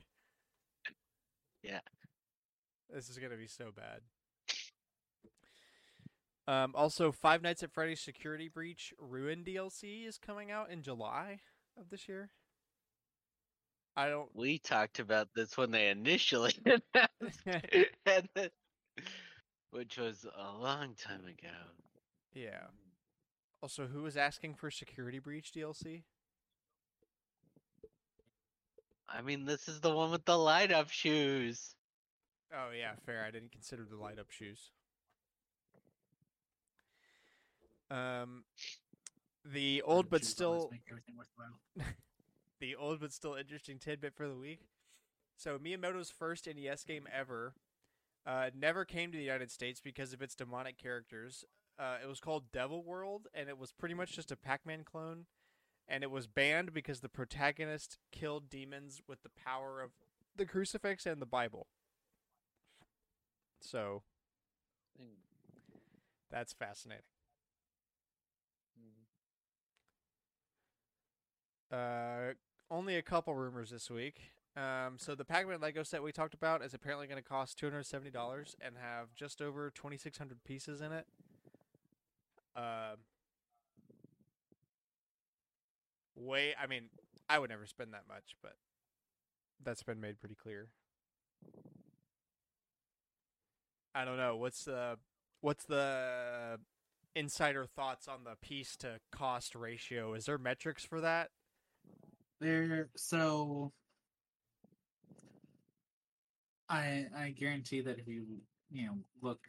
[1.61, 1.79] Yeah.
[2.89, 4.01] This is gonna be so bad.
[6.47, 11.41] Um, also, Five Nights at Freddy's Security Breach Ruin DLC is coming out in July
[11.77, 12.29] of this year.
[13.97, 14.29] I don't.
[14.33, 18.53] We talked about this when they initially announced, it,
[19.71, 21.53] which was a long time ago.
[22.33, 22.67] Yeah.
[23.61, 26.03] Also, who was asking for Security Breach DLC?
[29.09, 31.75] I mean, this is the one with the light up shoes.
[32.53, 33.25] Oh yeah, fair.
[33.25, 34.71] I didn't consider the light up shoes.
[37.89, 38.43] Um,
[39.45, 41.93] the old but still make everything worthwhile.
[42.59, 44.59] the old but still interesting tidbit for the week.
[45.37, 47.53] So Miyamoto's first NES game ever
[48.25, 51.45] uh, never came to the United States because of its demonic characters.
[51.79, 55.25] Uh, it was called Devil World, and it was pretty much just a Pac-Man clone.
[55.87, 59.91] And it was banned because the protagonist killed demons with the power of
[60.35, 61.67] the crucifix and the Bible.
[63.61, 64.03] So
[66.29, 67.05] that's fascinating.
[68.77, 69.05] Mhm.
[71.71, 72.33] Uh,
[72.69, 74.31] only a couple rumors this week.
[74.57, 77.67] Um, so the Pac-Man Lego set we talked about is apparently going to cost two
[77.67, 81.07] hundred seventy dollars and have just over twenty six hundred pieces in it.
[82.57, 82.97] Um,
[86.15, 86.55] way.
[86.61, 86.89] I mean,
[87.29, 88.53] I would never spend that much, but
[89.63, 90.69] that's been made pretty clear.
[93.93, 94.35] I don't know.
[94.35, 94.97] What's the
[95.41, 96.59] what's the
[97.15, 100.13] insider thoughts on the piece to cost ratio?
[100.13, 101.29] Is there metrics for that?
[102.39, 103.71] There, so
[106.69, 108.25] I I guarantee that if you
[108.71, 109.39] you know look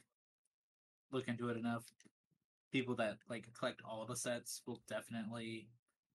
[1.12, 1.84] look into it enough,
[2.72, 5.68] people that like collect all the sets will definitely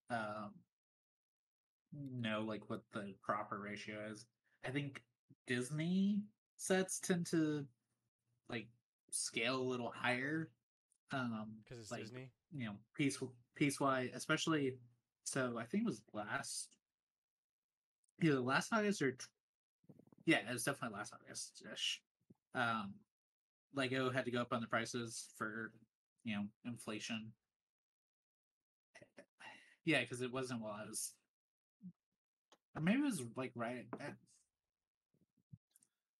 [0.09, 0.51] um
[2.11, 4.25] know like what the proper ratio is.
[4.65, 5.01] I think
[5.47, 6.21] Disney
[6.57, 7.65] sets tend to
[8.49, 8.67] like
[9.11, 10.49] scale a little higher.
[11.11, 12.29] Um, Because it's like, Disney.
[12.55, 13.21] you know, piece
[13.55, 14.77] piece wise, especially.
[15.25, 16.69] So I think it was last,
[18.21, 19.15] either last August or,
[20.25, 22.01] yeah, it was definitely last August ish.
[22.55, 22.95] Um,
[23.75, 25.71] Lego had to go up on the prices for,
[26.23, 27.31] you know, inflation.
[29.85, 31.13] Yeah, because it wasn't while I was,
[32.75, 34.13] or maybe it was like right at.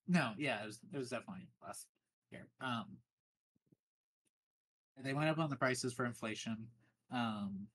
[0.07, 1.87] No, yeah, it was it was definitely last
[2.31, 2.47] year.
[2.59, 2.97] Um,
[5.01, 6.67] they went up on the prices for inflation.
[7.11, 7.67] Um,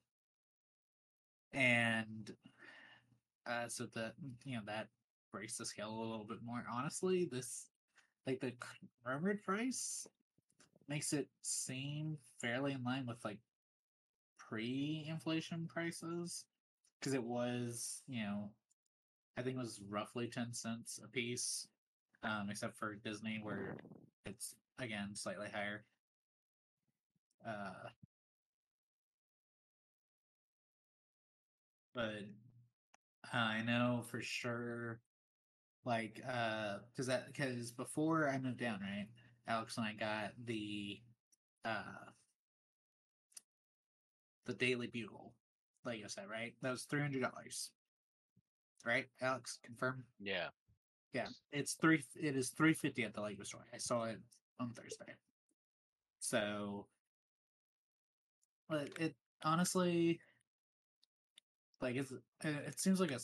[1.52, 2.30] and
[3.46, 4.14] uh, so that
[4.44, 4.88] you know that
[5.32, 6.64] breaks the scale a little bit more.
[6.70, 7.66] Honestly, this
[8.26, 8.52] like the
[9.04, 10.06] rumored price
[10.88, 13.38] makes it seem fairly in line with like
[14.38, 16.44] pre-inflation prices
[17.00, 18.50] because it was you know
[19.38, 21.68] I think it was roughly ten cents a piece,
[22.24, 23.76] um, except for Disney where
[24.26, 25.84] it's again slightly higher.
[27.46, 27.88] Uh,
[31.94, 32.24] but
[33.32, 35.00] I know for sure,
[35.84, 39.08] like, uh, because that because before I moved down, right,
[39.48, 41.00] Alex and I got the,
[41.64, 42.10] uh,
[44.46, 45.34] the Daily Bugle,
[45.84, 46.54] like Lego set, right?
[46.62, 47.70] That was three hundred dollars,
[48.84, 49.06] right?
[49.20, 50.04] Alex, confirm.
[50.20, 50.48] Yeah.
[51.14, 52.04] Yeah, it's three.
[52.14, 53.64] It is three fifty at the Lego store.
[53.72, 54.18] I saw it
[54.60, 55.14] on Thursday.
[56.20, 56.86] So,
[58.68, 60.20] but it honestly,
[61.80, 63.20] like, it's it, it seems like a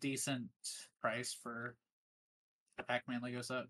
[0.00, 0.48] decent
[1.02, 1.76] price for
[2.78, 3.64] a Pac-Man Lego set.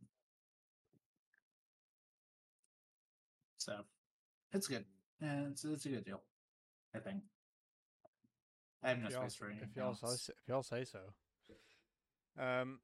[3.71, 3.85] So,
[4.53, 4.85] it's good.
[5.23, 6.21] Yeah, it's it's a good deal.
[6.93, 7.23] I think.
[8.83, 10.99] I have no If space for anything if y'all, say, if y'all say so.
[12.43, 12.81] Um,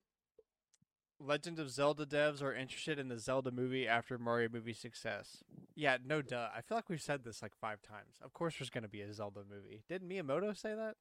[1.19, 5.43] Legend of Zelda devs are interested in the Zelda movie after Mario movie success.
[5.75, 6.51] Yeah, no duh.
[6.55, 8.19] I feel like we've said this like five times.
[8.23, 9.83] Of course, there's going to be a Zelda movie.
[9.89, 10.95] Didn't Miyamoto say that?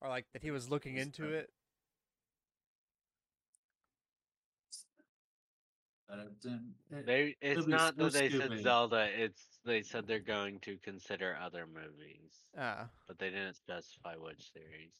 [0.00, 1.50] Or like that he was looking into it?
[6.10, 6.74] It didn't.
[6.90, 8.62] It, They it's be not so that they said stupid.
[8.62, 12.32] Zelda, it's they said they're going to consider other movies.
[12.58, 14.92] Ah, But they didn't specify which series.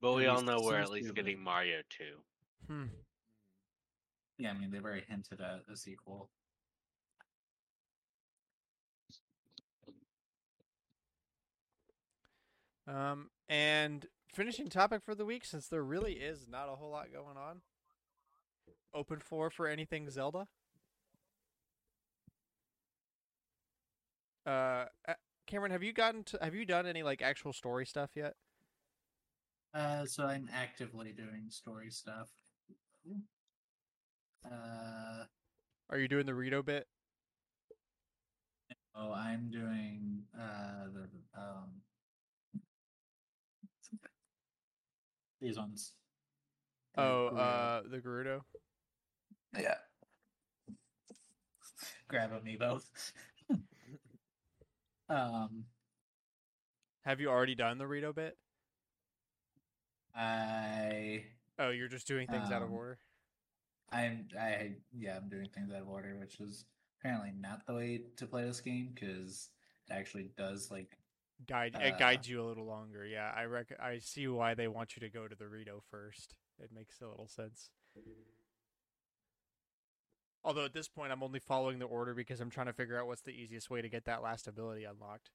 [0.00, 1.24] But we all know we're at least stupid.
[1.24, 2.04] getting Mario 2.
[2.68, 2.84] hmm.
[4.38, 6.30] Yeah, I mean they've already hinted at a sequel.
[12.86, 17.12] Um, and finishing topic for the week, since there really is not a whole lot
[17.12, 17.60] going on.
[18.94, 20.46] Open floor for anything Zelda.
[24.46, 25.14] Uh, uh,
[25.46, 26.38] Cameron, have you gotten to?
[26.40, 28.34] Have you done any like actual story stuff yet?
[29.74, 32.28] Uh, so I'm actively doing story stuff.
[34.44, 35.24] Uh,
[35.90, 36.86] Are you doing the Rito bit?
[38.94, 41.08] Oh, I'm doing uh the
[41.38, 41.82] um
[45.40, 45.92] these ones.
[46.96, 48.40] Oh, uh, the Gerudo.
[49.58, 49.74] Yeah.
[52.08, 52.80] Grab amiibo.
[55.08, 55.64] um,
[57.04, 58.36] Have you already done the Rito bit?
[60.14, 61.24] I
[61.58, 62.98] Oh, you're just doing things out of Um, order.
[63.92, 66.64] I'm I yeah I'm doing things out of order, which is
[66.98, 69.50] apparently not the way to play this game because
[69.88, 70.96] it actually does like
[71.46, 73.04] Guide it uh, guides you a little longer.
[73.04, 76.34] Yeah, I rec- I see why they want you to go to the Rito first.
[76.58, 77.68] It makes a little sense.
[80.46, 83.08] Although at this point, I'm only following the order because I'm trying to figure out
[83.08, 85.30] what's the easiest way to get that last ability unlocked.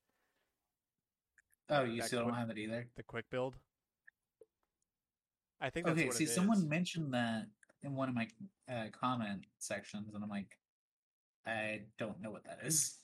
[1.70, 2.88] oh you That still don't have it either.
[2.96, 3.58] The quick build.
[5.60, 6.64] I think that's Okay, see, someone is.
[6.64, 7.48] mentioned that
[7.84, 8.30] in one of my
[8.72, 10.58] uh, comment sections, and I'm like,
[11.46, 12.96] I don't know what that is.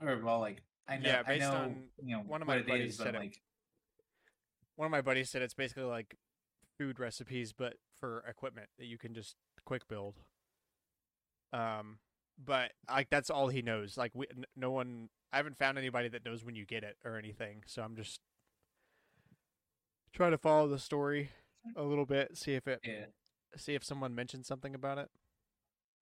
[0.00, 2.62] Or well, like I know, Yeah, I based know, on you know, one of my
[2.62, 3.18] buddies is, said it.
[3.18, 3.42] like,
[4.76, 6.16] One of my buddies said it's basically like
[6.78, 9.36] food recipes, but for equipment that you can just
[9.66, 10.16] quick build.
[11.52, 11.98] Um,
[12.44, 13.96] but like that's all he knows.
[13.96, 16.96] Like we, n- no one, I haven't found anybody that knows when you get it
[17.04, 17.62] or anything.
[17.66, 18.20] So I'm just
[20.12, 21.30] trying to follow the story
[21.76, 23.06] a little bit, see if it, yeah,
[23.56, 25.08] see if someone mentioned something about it.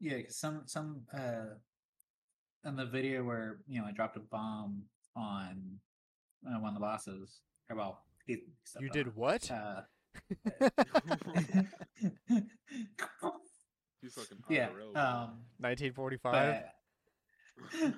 [0.01, 1.55] yeah, 'cause some some uh,
[2.64, 4.84] in the video where you know I dropped a bomb
[5.16, 5.80] on
[6.46, 9.14] uh, one of the bosses, or well, You did it.
[9.16, 9.51] what?
[9.51, 9.82] Uh,
[14.03, 15.03] He's fucking yeah, IRL, bro.
[15.03, 16.64] um, 1945.
[17.76, 17.92] but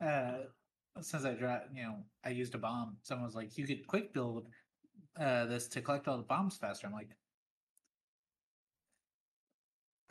[0.06, 0.32] uh
[1.00, 2.96] since I dropped, you know, I used a bomb.
[3.02, 4.46] Someone was like, "You could quick build
[5.18, 7.10] uh this to collect all the bombs faster." I'm like,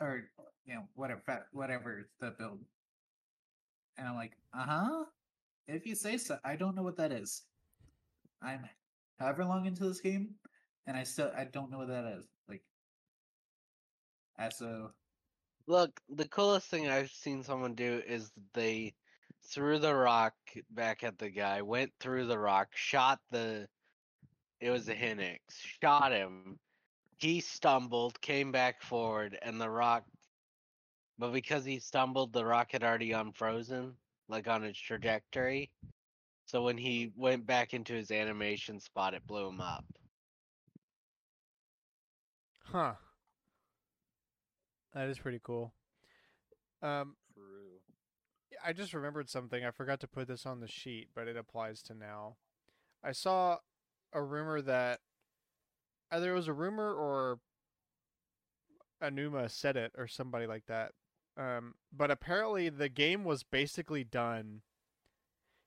[0.00, 0.24] or
[0.66, 2.60] you know, whatever, fa- whatever the build.
[3.96, 5.04] And I'm like, "Uh huh."
[5.68, 7.42] If you say so, I don't know what that is.
[8.42, 8.68] I'm
[9.18, 10.34] however long into this game,
[10.86, 12.26] and I still I don't know what that is.
[14.38, 14.90] Like, as a
[15.66, 18.94] Look, the coolest thing I've seen someone do is they
[19.42, 20.34] threw the rock
[20.70, 23.68] back at the guy, went through the rock, shot the.
[24.60, 25.38] It was a Hinox.
[25.82, 26.58] Shot him.
[27.18, 30.04] He stumbled, came back forward, and the rock.
[31.18, 33.96] But because he stumbled, the rock had already unfrozen,
[34.28, 35.70] like on its trajectory.
[36.46, 39.84] So when he went back into his animation spot, it blew him up.
[42.64, 42.94] Huh.
[44.94, 45.72] That is pretty cool.
[46.82, 47.80] Um, real.
[48.64, 49.64] I just remembered something.
[49.64, 52.36] I forgot to put this on the sheet, but it applies to now.
[53.02, 53.58] I saw
[54.12, 55.00] a rumor that
[56.10, 57.40] either it was a rumor or
[59.02, 60.92] Aonuma said it or somebody like that.
[61.36, 64.62] Um, but apparently the game was basically done.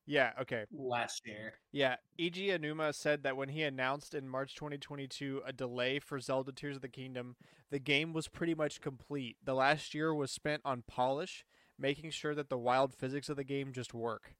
[0.09, 0.63] Yeah, okay.
[0.71, 1.55] last year.
[1.73, 6.53] Yeah, Eiji Aonuma said that when he announced in March 2022 a delay for Zelda
[6.53, 7.35] Tears of the Kingdom,
[7.71, 9.35] the game was pretty much complete.
[9.43, 11.45] The last year was spent on polish,
[11.77, 14.31] making sure that the wild physics of the game just work.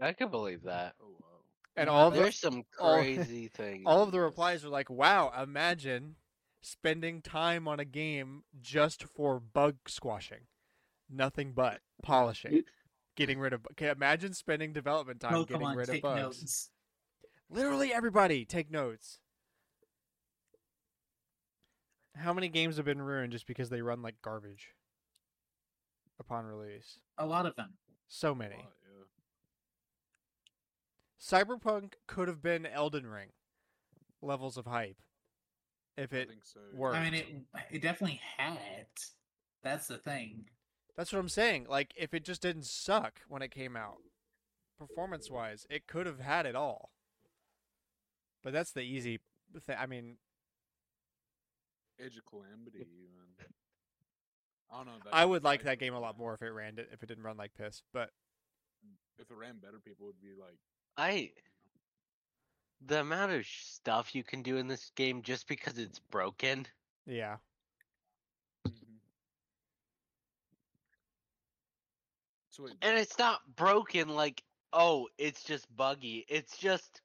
[0.00, 0.94] I can believe that.
[1.00, 1.26] Oh wow.
[1.76, 3.84] And Yeah, all of the, There's some all- crazy things.
[3.86, 6.16] all of the replies are like, "Wow, imagine
[6.60, 10.48] spending time on a game just for bug squashing,
[11.08, 12.62] nothing but polishing,
[13.16, 13.66] getting rid of.
[13.72, 16.40] Okay, imagine spending development time getting Pokemon, rid of bugs.
[16.42, 16.70] notes.
[17.50, 19.20] Literally everybody take notes.
[22.16, 24.68] How many games have been ruined just because they run like garbage
[26.18, 26.98] upon release?
[27.18, 27.74] A lot of them.
[28.08, 28.54] So many.
[28.54, 29.04] lot, yeah.
[31.20, 33.28] Cyberpunk could have been Elden Ring
[34.22, 34.96] levels of hype
[35.96, 36.60] if I it think so.
[36.74, 36.96] worked.
[36.96, 37.26] I mean, it
[37.70, 38.86] it definitely had.
[39.62, 40.46] That's the thing.
[40.96, 41.66] That's what I'm saying.
[41.68, 43.98] Like if it just didn't suck when it came out,
[44.78, 46.90] performance wise, it could have had it all.
[48.42, 49.20] But that's the easy
[49.66, 49.76] thing.
[49.78, 50.16] I mean,
[52.00, 53.46] Age of Calamity, even.
[54.70, 55.10] I don't know.
[55.12, 57.36] I would like that game a lot more if it ran if it didn't run
[57.36, 57.82] like piss.
[57.92, 58.10] But
[59.18, 60.58] If it ran better, people would be like,
[60.96, 61.30] I
[62.84, 66.66] the amount of stuff you can do in this game just because it's broken.
[67.06, 67.36] yeah,
[72.56, 74.42] So wait, And it's not broken like,
[74.72, 76.24] oh, it's just buggy.
[76.28, 77.02] It's just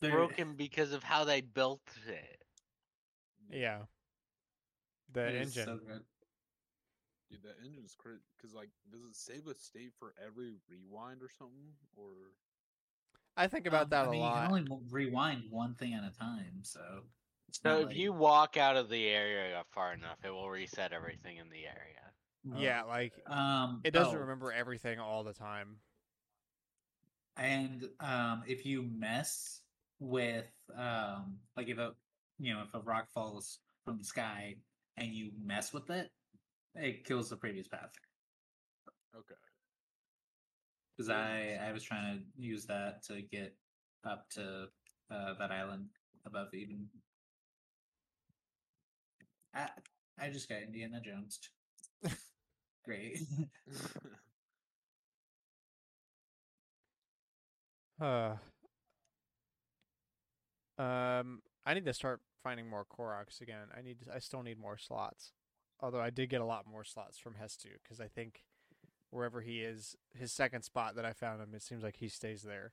[0.00, 2.42] There- broken because of how they built it.
[3.48, 3.86] yeah.
[5.12, 5.78] The it is engine.
[5.78, 6.04] so good.
[7.30, 8.18] dude, that engine's crit.
[8.36, 11.72] Because like, does it save a state for every rewind or something?
[11.96, 12.10] Or
[13.36, 14.50] I think about Um, that I mean, a lot.
[14.50, 17.04] You can only rewind one thing at a time, so.
[17.52, 21.36] So if like- you walk out of the area far enough, it will reset everything
[21.36, 22.12] in the area.
[22.56, 25.76] Yeah, like Um, it doesn't oh, remember everything all the time.
[27.36, 29.62] And um, if you mess
[29.98, 31.92] with um, like if a
[32.38, 34.56] you know if a rock falls from the sky
[34.96, 36.10] and you mess with it,
[36.74, 37.90] it kills the previous path.
[39.16, 39.34] Okay.
[40.96, 43.56] Because I I was trying to use that to get
[44.04, 44.66] up to
[45.10, 45.88] uh, that island
[46.26, 46.86] above Eldin.
[49.54, 49.68] I
[50.18, 51.40] I just got Indiana Jones.
[52.84, 53.18] Great.
[58.00, 58.34] Uh,
[60.78, 63.68] um, I need to start finding more Koroks again.
[63.76, 63.98] I need.
[64.12, 65.32] I still need more slots.
[65.80, 68.42] Although I did get a lot more slots from Hestu because I think
[69.10, 72.42] wherever he is, his second spot that I found him, it seems like he stays
[72.42, 72.72] there.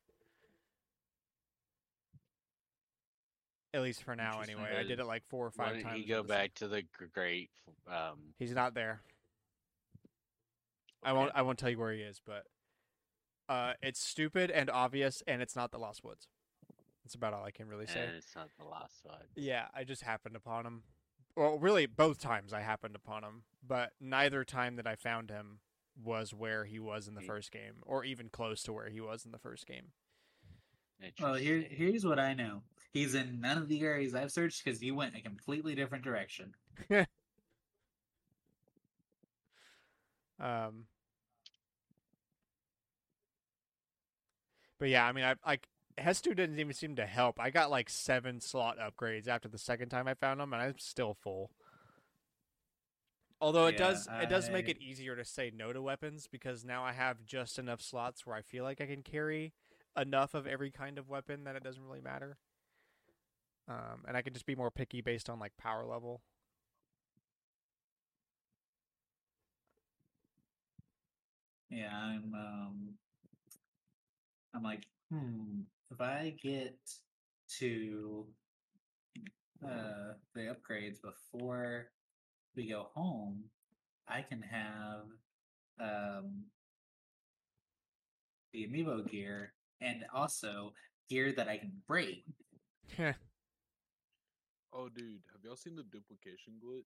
[3.74, 4.76] At least for now, anyway.
[4.78, 6.02] I did it like four or Why five didn't times.
[6.02, 6.84] he go with the same- back to the
[7.14, 7.50] great?
[7.88, 9.02] Um, He's not there.
[11.04, 11.32] I won't.
[11.34, 12.44] I won't tell you where he is, but
[13.50, 16.28] uh, it's stupid and obvious, and it's not the Lost Woods.
[17.04, 18.00] That's about all I can really say.
[18.00, 19.18] and it's not the last one.
[19.36, 20.84] Yeah, I just happened upon him.
[21.36, 25.60] Well, really, both times I happened upon him, but neither time that I found him
[26.02, 29.26] was where he was in the first game, or even close to where he was
[29.26, 29.92] in the first game.
[31.20, 32.62] well, here here's what I know.
[32.94, 36.54] He's in none of the areas I've searched because he went a completely different direction.
[40.42, 40.88] Um,
[44.80, 45.68] but yeah, I mean, I like
[46.00, 47.40] Hestu didn't even seem to help.
[47.40, 50.80] I got like seven slot upgrades after the second time I found them, and I'm
[50.80, 51.52] still full.
[53.42, 56.66] Although it Yeah, does, it does make it easier to say no to weapons because
[56.66, 59.54] now I have just enough slots where I feel like I can carry
[59.98, 62.38] enough of every kind of weapon that it doesn't really matter.
[63.68, 66.22] Um, and I can just be more picky based on like power level.
[71.72, 72.90] Yeah, I'm um
[74.54, 76.78] I'm like, hmm, if I get
[77.60, 78.26] to
[79.66, 81.88] uh the upgrades before
[82.56, 83.46] we go home,
[84.08, 85.06] I can have
[85.80, 86.44] um
[88.54, 90.74] the amiibo gear and also
[91.10, 92.26] gear that I can break.
[94.74, 96.84] oh, dude, have y'all seen the duplication glitch?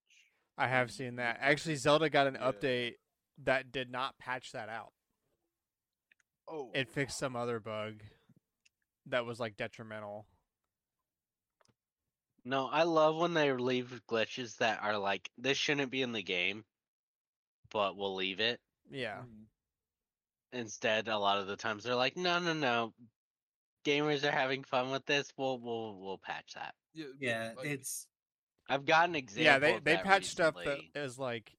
[0.60, 1.40] I have seen that.
[1.42, 2.52] Actually, Zelda got an Yeah.
[2.52, 2.94] update
[3.44, 4.94] that did not patch that out.
[6.48, 8.02] Oh, It fixed some other bug
[9.08, 10.28] that was like detrimental.
[12.44, 16.22] No, I love when they leave glitches that are like this shouldn't be in the
[16.22, 16.64] game,
[17.72, 18.60] but we'll leave it.
[18.92, 19.18] Yeah.
[19.22, 19.46] mhm.
[20.54, 22.94] Instead, a lot of the times they're like, no, no, no.
[23.84, 25.32] Gamers are having fun with this.
[25.38, 26.76] We'll we'll we'll patch that.
[26.94, 28.08] yeah, Yeah, like, it's
[28.70, 29.44] I've gotten an example.
[29.44, 31.52] Yeah, they of they that patch stuff that is like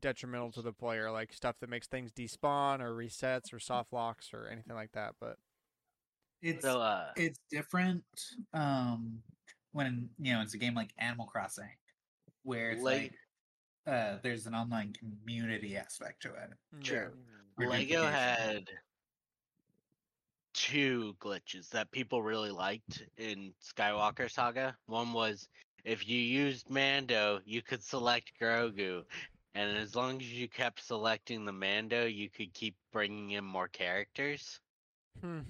[0.00, 4.30] detrimental to the player, like stuff that makes things despawn or resets or soft locks
[4.32, 5.14] or anything like that.
[5.20, 5.36] But
[6.42, 8.04] it's So uh, it's different
[8.52, 9.22] um
[9.72, 11.70] when you know it's a game like Animal Crossing
[12.42, 13.12] where it's Like-
[13.86, 16.50] like uh there's an online community aspect to it.
[16.84, 17.10] Sure.
[17.10, 17.56] mhm.
[17.56, 18.68] for Lego had
[20.54, 24.76] two glitches that people really liked in Skywalker Saga.
[24.86, 25.48] One was
[25.84, 29.04] if you used Mando, you could select Grogu,
[29.58, 33.68] and as long as you kept selecting the Mando, you could keep bringing in more
[33.68, 34.60] characters.
[35.22, 35.40] hmm,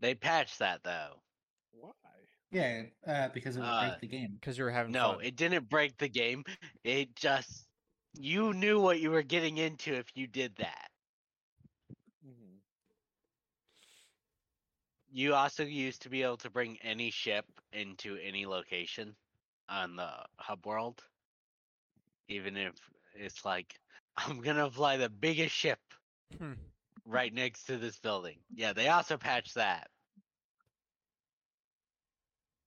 [0.00, 1.22] They patched that though.
[1.72, 1.92] Why?
[2.50, 4.40] Yeah, uh, because it would Uh, break the game.
[4.40, 5.20] because you were having No, fun.
[5.20, 6.44] it didn't break the game.
[6.84, 7.68] It just
[8.14, 10.90] you knew what you were getting into if you did that.
[12.26, 12.56] Mm-hmm.
[15.10, 19.16] You also used to be able to bring any ship into any location
[19.68, 21.04] on the hub world.
[22.28, 22.74] Even if
[23.14, 23.74] it's like,
[24.16, 25.78] I'm gonna fly the biggest ship
[26.38, 26.54] Hmm.
[27.04, 28.38] right next to this building.
[28.54, 29.88] Yeah, they also patched that.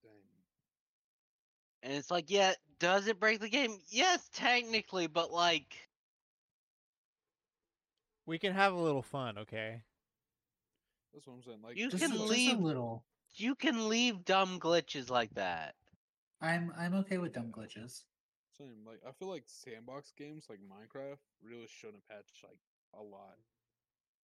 [0.02, 0.12] Dang.
[1.82, 3.76] And it's like, yeah, does it break the game?
[3.90, 5.76] Yes, technically, but like,
[8.26, 9.82] we can have a little fun, okay?
[11.12, 11.58] That's what I'm saying.
[11.62, 13.04] Like, You Just, can a- just leave- a little.
[13.34, 15.74] you can leave dumb glitches like that.
[16.40, 18.04] I'm I'm okay with dumb glitches.
[18.60, 18.86] Same.
[18.86, 22.58] Like, I feel like sandbox games like Minecraft really shouldn't patch like
[22.94, 23.36] a lot,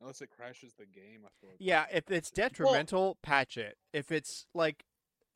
[0.01, 1.21] unless it crashes the game.
[1.25, 1.59] I feel like.
[1.59, 2.43] Yeah, if it's patch it.
[2.43, 3.77] detrimental, patch it.
[3.93, 4.85] If it's like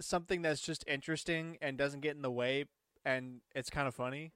[0.01, 2.64] something that's just interesting and doesn't get in the way
[3.05, 4.32] and it's kind of funny,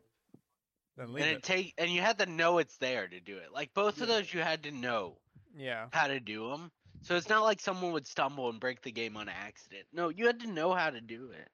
[0.97, 1.37] then leave and it.
[1.39, 3.49] it take and you had to know it's there to do it.
[3.53, 5.19] Like both of those, you had to know
[5.57, 5.87] yeah.
[5.93, 6.71] how to do them.
[7.03, 9.85] So it's not like someone would stumble and break the game on accident.
[9.93, 11.49] No, you had to know how to do it.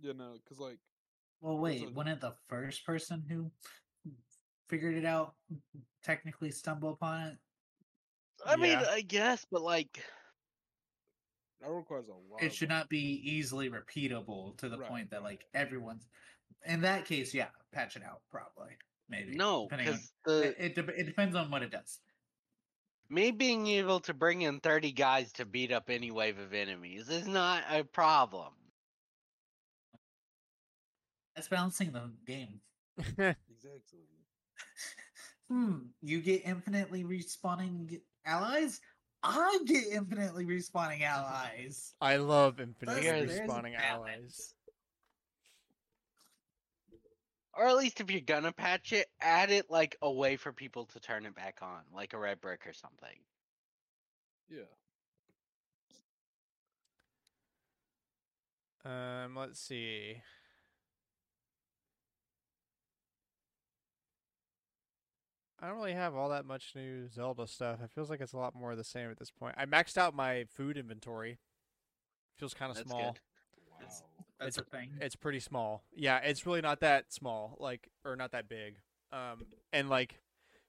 [0.00, 0.78] You know, because like
[1.44, 3.50] Well, wait, wouldn't the first person who
[4.66, 5.34] figured it out
[6.02, 7.38] technically stumble upon it?
[8.46, 10.02] I mean, I guess, but like,
[11.60, 12.42] That requires a lot.
[12.42, 16.08] It should not be easily repeatable to the Right, point that like everyone's.
[16.64, 18.72] In that case, yeah, patch it out probably.
[19.08, 22.00] Maybe no, because the it, it, it depends on what it does.
[23.08, 27.08] me being able to bring in thirty guys to beat up any wave of enemies
[27.08, 28.63] is not a problem.
[31.34, 32.60] That's balancing the game.
[32.98, 34.00] Exactly.
[35.50, 35.78] Hmm.
[36.00, 38.80] You get infinitely respawning allies.
[39.22, 41.94] I get infinitely respawning allies.
[42.00, 44.54] I love infinitely There's- there's respawning allies.
[47.56, 50.86] Or at least if you're gonna patch it, add it like a way for people
[50.86, 53.16] to turn it back on, like a red brick or something.
[54.48, 54.64] Yeah.
[58.84, 60.20] Um, let's see.
[65.64, 67.80] I don't really have all that much new Zelda stuff.
[67.82, 69.54] It feels like it's a lot more of the same at this point.
[69.56, 71.38] I maxed out my food inventory.
[72.36, 73.12] Feels kind of That's small.
[73.12, 73.20] good.
[73.70, 73.76] Wow.
[73.78, 74.02] That's-
[74.38, 74.90] That's a thing.
[75.00, 75.84] It's pretty small.
[75.94, 78.76] Yeah, it's really not that small, like or not that big.
[79.10, 80.20] Um, and like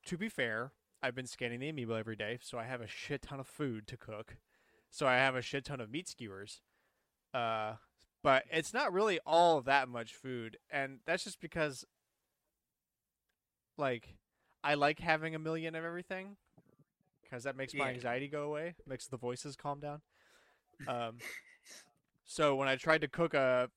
[0.05, 0.71] to be fair,
[1.03, 3.87] I've been scanning the amiibo every day, so I have a shit ton of food
[3.87, 4.37] to cook.
[4.91, 6.61] So I have a shit ton of meat skewers.
[7.33, 7.73] Uh,
[8.23, 11.83] but it's not really all that much food, and that's just because
[13.77, 14.15] like
[14.65, 16.37] I like having a million of everything
[17.21, 17.95] because that makes my Yeah.
[17.95, 20.01] anxiety go away, makes the voices calm down.
[20.87, 21.19] Um,
[22.25, 23.69] so when I tried to cook a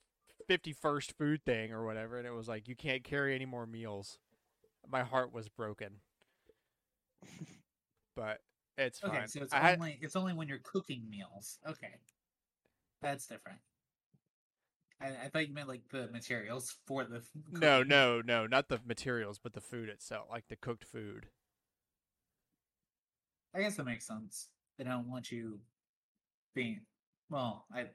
[0.48, 4.18] 51st food thing or whatever, and it was like, you can't carry any more meals,
[4.90, 6.00] my heart was broken.
[8.16, 8.40] But
[8.76, 9.10] it's fine.
[9.10, 11.58] Okay, so it's I had- only it's only when you're cooking meals.
[11.66, 11.94] Okay,
[13.00, 13.58] that's different.
[15.00, 17.18] I, I thought you meant like the materials for the.
[17.18, 21.26] f- no, no, no, not the materials, but the food itself, like the cooked food.
[23.54, 24.48] I guess that makes sense.
[24.76, 25.60] They don't want you
[26.54, 26.80] being
[27.30, 27.66] well.
[27.74, 27.86] I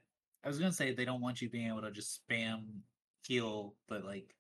[0.44, 2.64] I was gonna say they don't want you being able to just spam
[3.26, 4.36] heal, but like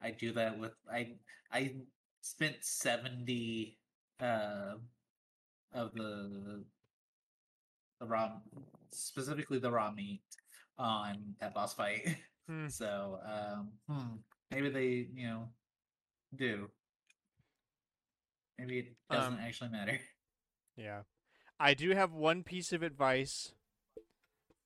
[0.00, 1.12] I do that with I
[1.52, 1.74] I
[2.20, 3.78] spent seventy
[4.20, 4.74] uh
[5.74, 6.64] of the
[8.00, 8.32] the raw
[8.90, 10.22] specifically the raw meat
[10.78, 12.16] on that boss fight.
[12.48, 12.66] Hmm.
[12.66, 14.16] so um hmm,
[14.50, 15.48] maybe they you know
[16.34, 16.68] do.
[18.58, 19.98] Maybe it doesn't Um, actually matter.
[20.76, 21.02] Yeah.
[21.60, 23.52] I do have one piece of advice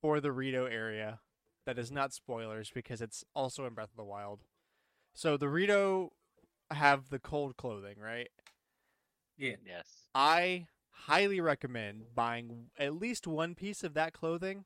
[0.00, 1.20] for the Rito area
[1.66, 4.40] that is not spoilers because it's also in Breath of the Wild.
[5.14, 6.12] So the Rito
[6.70, 8.28] have the cold clothing, right?
[9.36, 9.56] Yeah.
[9.66, 10.08] Yes.
[10.14, 14.64] I highly recommend buying at least one piece of that clothing.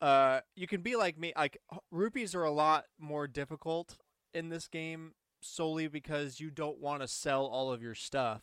[0.00, 1.32] Uh, you can be like me.
[1.36, 1.58] Like
[1.90, 3.96] rupees are a lot more difficult
[4.32, 8.42] in this game solely because you don't want to sell all of your stuff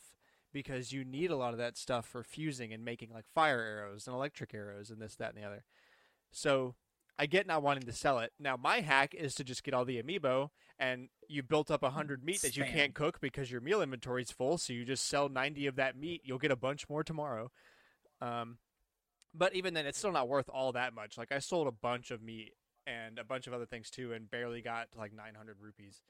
[0.53, 4.07] because you need a lot of that stuff for fusing and making like fire arrows
[4.07, 5.63] and electric arrows and this, that, and the other.
[6.31, 6.75] So
[7.17, 8.31] I get not wanting to sell it.
[8.39, 11.91] Now my hack is to just get all the amiibo and you built up a
[11.91, 12.73] hundred meat that you Spam.
[12.73, 15.97] can't cook because your meal inventory is full, so you just sell ninety of that
[15.97, 16.21] meat.
[16.25, 17.51] You'll get a bunch more tomorrow.
[18.21, 18.57] Um,
[19.37, 21.17] but even then, it's still not worth all that much.
[21.17, 22.53] Like I sold a bunch of meat
[22.87, 26.01] and a bunch of other things too, and barely got like nine hundred rupees.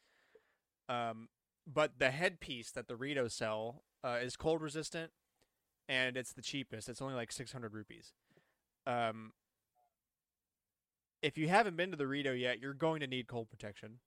[0.90, 1.30] Um,
[1.66, 5.12] but the headpiece that the Rito sell uh, is cold resistant,
[5.90, 6.90] and it's the cheapest.
[6.90, 8.14] It's only like six hundred rupees.
[8.86, 9.32] Um,
[11.22, 14.00] if you haven't been to the Rito yet, you're going to need cold protection.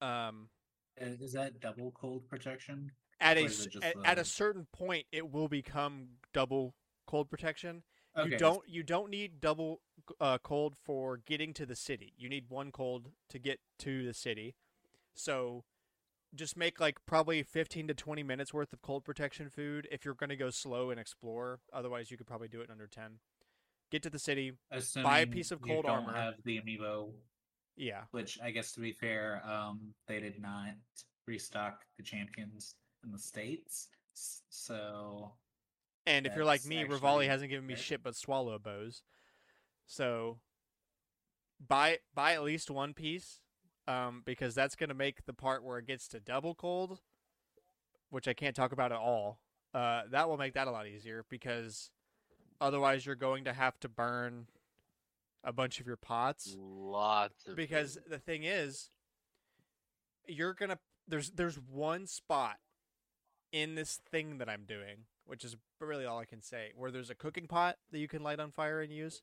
[0.00, 0.48] Um,
[0.96, 2.92] Is that double cold protection?
[3.20, 6.74] at a is s- it just at, at a certain point, it will become double
[7.08, 7.82] cold protection.
[8.16, 8.30] Okay.
[8.30, 9.80] You don't you don't need double
[10.20, 12.12] uh, cold for getting to the city.
[12.16, 14.54] You need one cold to get to the city.
[15.14, 15.64] So
[16.34, 20.14] just make like probably 15 to 20 minutes worth of cold protection food if you're
[20.14, 21.60] going to go slow and explore.
[21.72, 23.18] Otherwise, you could probably do it in under 10.
[23.90, 24.52] Get to the city.
[24.70, 26.12] Assuming buy a piece of cold don't armor.
[26.14, 27.10] Have the amiibo,
[27.76, 28.02] Yeah.
[28.10, 30.74] which I guess to be fair, um, they did not
[31.26, 32.74] restock the champions
[33.04, 33.88] in the states,
[34.50, 35.32] so
[36.08, 37.82] And if you're like That's me, Revali hasn't given me good.
[37.82, 39.02] shit but swallow bows.
[39.86, 40.38] So
[41.66, 43.40] buy buy at least one piece,
[43.86, 47.00] um, because that's gonna make the part where it gets to double cold,
[48.10, 49.38] which I can't talk about at all.
[49.74, 51.90] Uh, that will make that a lot easier because
[52.60, 54.46] otherwise you're going to have to burn
[55.44, 58.04] a bunch of your pots Lots of because food.
[58.10, 58.90] the thing is
[60.26, 62.56] you're gonna there's there's one spot
[63.52, 67.10] in this thing that i'm doing which is really all i can say where there's
[67.10, 69.22] a cooking pot that you can light on fire and use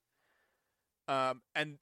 [1.08, 1.80] um and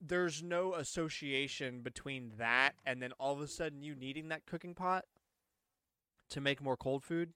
[0.00, 4.74] there's no association between that and then all of a sudden you needing that cooking
[4.74, 5.04] pot
[6.30, 7.32] to make more cold food.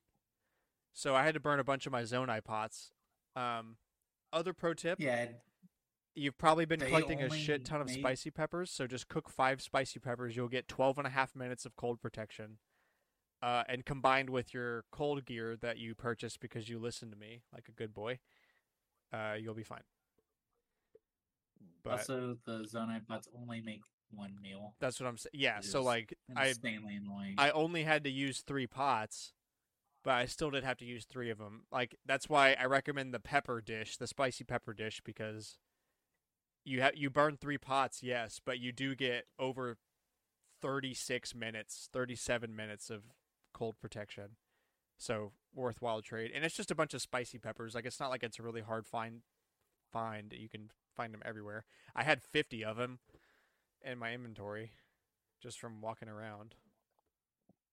[0.93, 2.91] So I had to burn a bunch of my Zonai pots.
[3.35, 3.75] Um,
[4.31, 5.27] other pro tip: Yeah,
[6.15, 8.71] you've probably been collecting a shit ton of made- spicy peppers.
[8.71, 10.35] So just cook five spicy peppers.
[10.35, 12.57] You'll get 12 and a half minutes of cold protection.
[13.41, 17.43] Uh, and combined with your cold gear that you purchased because you listened to me
[17.53, 18.17] like a good boy,
[19.13, 19.83] uh, you'll be fine.
[21.83, 23.81] But also the Zonai pots only make
[24.11, 24.73] one meal.
[24.79, 25.31] that's what I'm saying.
[25.33, 25.59] Yeah.
[25.59, 27.35] So like I Insanely annoying.
[27.37, 29.33] I only had to use three pots,
[30.03, 31.63] but I still did have to use three of them.
[31.71, 35.57] Like that's why I recommend the pepper dish, the spicy pepper dish, because
[36.63, 39.77] you have you burn three pots, yes, but you do get over
[40.61, 43.03] thirty six minutes, thirty seven minutes of
[43.55, 44.35] cold protection.
[44.97, 47.73] So worthwhile trade, and it's just a bunch of spicy peppers.
[47.73, 49.21] Like it's not like it's a really hard find.
[49.91, 51.63] Find you can find them everywhere.
[51.95, 52.99] I had fifty of them
[53.81, 54.71] in my inventory,
[55.41, 56.55] just from walking around.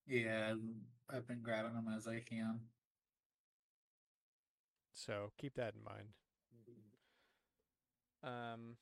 [0.07, 0.55] yeah,
[1.11, 2.61] I've been grabbing them as I can.
[4.93, 6.09] So keep that in mind.
[8.23, 8.77] Um,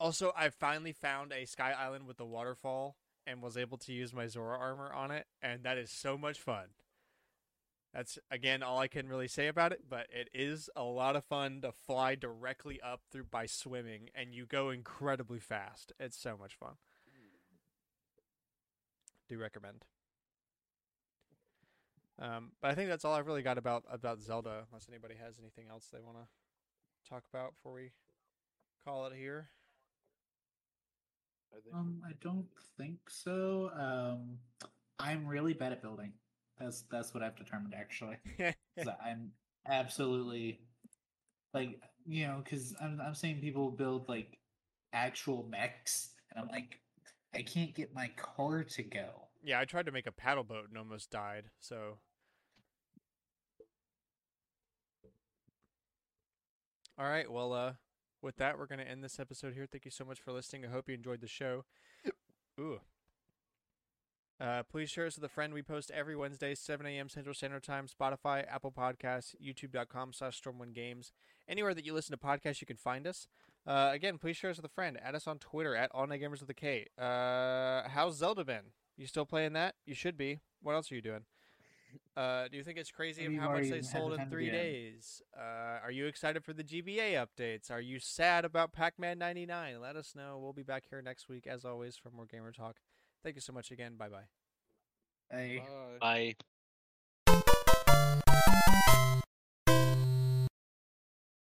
[0.00, 2.96] also, I finally found a sky island with a waterfall
[3.26, 6.40] and was able to use my Zora armor on it, and that is so much
[6.40, 6.66] fun.
[7.92, 11.24] That's again all I can really say about it, but it is a lot of
[11.24, 15.92] fun to fly directly up through by swimming, and you go incredibly fast.
[15.98, 16.74] It's so much fun.
[19.28, 19.84] Do recommend.
[22.20, 24.66] Um, but I think that's all I've really got about about Zelda.
[24.70, 27.90] Unless anybody has anything else they want to talk about before we
[28.84, 29.48] call it here.
[31.74, 32.46] Um, I don't
[32.76, 33.70] think so.
[33.74, 34.38] Um,
[34.98, 36.12] I'm really bad at building.
[36.58, 38.16] That's that's what I've determined actually.
[39.04, 39.32] I'm
[39.66, 40.60] absolutely
[41.54, 44.38] like you know because I'm I'm seeing people build like
[44.92, 46.80] actual mechs, and I'm like,
[47.34, 49.28] I can't get my car to go.
[49.42, 51.44] yeah, I tried to make a paddle boat and almost died.
[51.60, 51.98] So.
[56.98, 57.30] All right.
[57.30, 57.72] Well, uh,
[58.22, 59.66] with that, we're gonna end this episode here.
[59.70, 60.64] Thank you so much for listening.
[60.64, 61.64] I hope you enjoyed the show.
[62.58, 62.80] Ooh.
[64.40, 65.52] Uh, please share us with a friend.
[65.52, 67.10] We post every Wednesday, 7 a.m.
[67.10, 71.12] Central Standard Time, Spotify, Apple Podcasts, YouTube.com slash Stormwind Games.
[71.46, 73.28] Anywhere that you listen to podcasts, you can find us.
[73.66, 74.98] Uh, again, please share us with a friend.
[75.02, 76.86] Add us on Twitter at All Night Gamers with a K.
[76.96, 78.72] Uh, how's Zelda been?
[78.96, 79.74] You still playing that?
[79.84, 80.40] You should be.
[80.62, 81.24] What else are you doing?
[82.16, 85.22] Uh, do you think it's crazy of how much they sold in three days?
[85.36, 87.70] Uh, are you excited for the GBA updates?
[87.70, 89.80] Are you sad about Pac-Man 99?
[89.80, 90.38] Let us know.
[90.42, 92.76] We'll be back here next week, as always, for more gamer talk.
[93.22, 93.96] Thank you so much again.
[93.96, 94.28] Bye bye.
[95.32, 95.98] I Bye.
[96.00, 96.34] Bye.